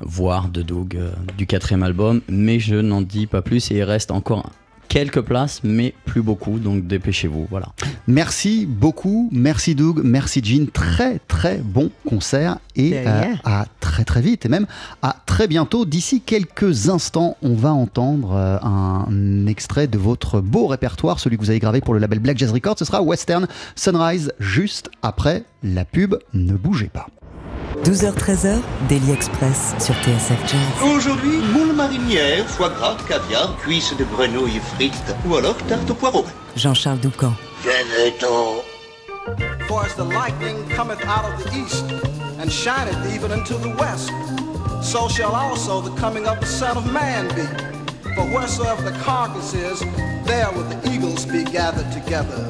voire 0.00 0.48
de 0.48 0.62
Doug 0.62 0.96
euh, 0.96 1.10
du 1.36 1.46
quatrième 1.46 1.82
album. 1.82 2.22
Mais 2.28 2.60
je 2.60 2.76
n'en 2.76 3.02
dis 3.02 3.26
pas 3.26 3.42
plus 3.42 3.70
et 3.70 3.78
il 3.78 3.82
reste 3.82 4.12
encore 4.12 4.48
quelques 4.88 5.20
places, 5.20 5.60
mais 5.64 5.94
plus 6.04 6.22
beaucoup, 6.22 6.58
donc 6.58 6.86
dépêchez-vous. 6.86 7.46
Voilà. 7.50 7.68
Merci 8.06 8.66
beaucoup, 8.66 9.28
merci 9.32 9.74
Doug, 9.74 10.00
merci 10.04 10.40
Jean. 10.42 10.66
Très 10.72 11.18
très 11.20 11.58
bon 11.58 11.90
concert 12.06 12.58
et 12.76 13.00
rien. 13.00 13.38
à 13.44 13.66
très 13.80 14.04
très 14.04 14.20
vite 14.20 14.46
et 14.46 14.48
même 14.48 14.66
à 15.02 15.16
très 15.26 15.48
bientôt. 15.48 15.84
D'ici 15.84 16.20
quelques 16.20 16.88
instants, 16.88 17.36
on 17.42 17.54
va 17.54 17.72
entendre 17.72 18.32
euh, 18.32 18.58
un 18.62 19.46
extrait 19.46 19.86
de 19.86 19.98
votre 19.98 20.40
beau 20.40 20.66
répertoire, 20.66 21.18
celui 21.18 21.36
que 21.36 21.42
vous 21.42 21.50
avez 21.50 21.60
gravé 21.60 21.80
pour 21.80 21.94
le 21.94 22.00
label 22.00 22.18
Black 22.18 22.38
Jazz 22.38 22.52
Records. 22.52 22.78
Ce 22.78 22.84
sera 22.84 23.02
Western 23.02 23.46
Sunrise 23.76 24.32
juste 24.38 24.90
après 25.02 25.44
la 25.62 25.84
pub. 25.84 26.16
Ne 26.32 26.54
bougez 26.54 26.88
pas. 26.88 27.06
12h-13h, 27.82 28.60
Daily 28.88 29.10
Express 29.12 29.74
sur 29.78 29.94
TSF 29.96 30.38
Jazz. 30.46 30.94
Aujourd'hui, 30.94 31.38
moule 31.52 31.72
marinière, 31.74 32.46
foie 32.46 32.68
gras, 32.70 32.96
caviar, 33.08 33.56
cuisses 33.58 33.96
de 33.96 34.04
grenouille 34.04 34.60
frites 34.74 35.14
ou 35.26 35.36
alors 35.36 35.56
tarte 35.68 35.90
au 35.90 35.94
poireau. 35.94 36.24
Jean-Charles 36.56 37.00
Doucan. 37.00 37.34
Venez-t'en. 37.62 38.62
For 39.66 39.82
as 39.82 39.94
the 39.96 40.04
lightning 40.04 40.56
cometh 40.76 41.04
out 41.06 41.24
of 41.24 41.42
the 41.42 41.58
east, 41.58 41.84
and 42.40 42.50
shineth 42.50 43.12
even 43.12 43.32
unto 43.32 43.54
the 43.58 43.74
west, 43.78 44.10
so 44.82 45.08
shall 45.08 45.34
also 45.34 45.80
the 45.80 45.90
coming 46.00 46.26
of 46.26 46.38
the 46.40 46.46
Son 46.46 46.76
of 46.76 46.86
Man 46.92 47.26
be. 47.34 47.42
For 48.14 48.24
wheresoever 48.24 48.82
the 48.82 48.96
carcass 49.02 49.52
is, 49.54 49.80
there 50.24 50.48
will 50.54 50.64
the 50.64 50.92
eagles 50.92 51.26
be 51.26 51.42
gathered 51.42 51.90
together. 51.90 52.46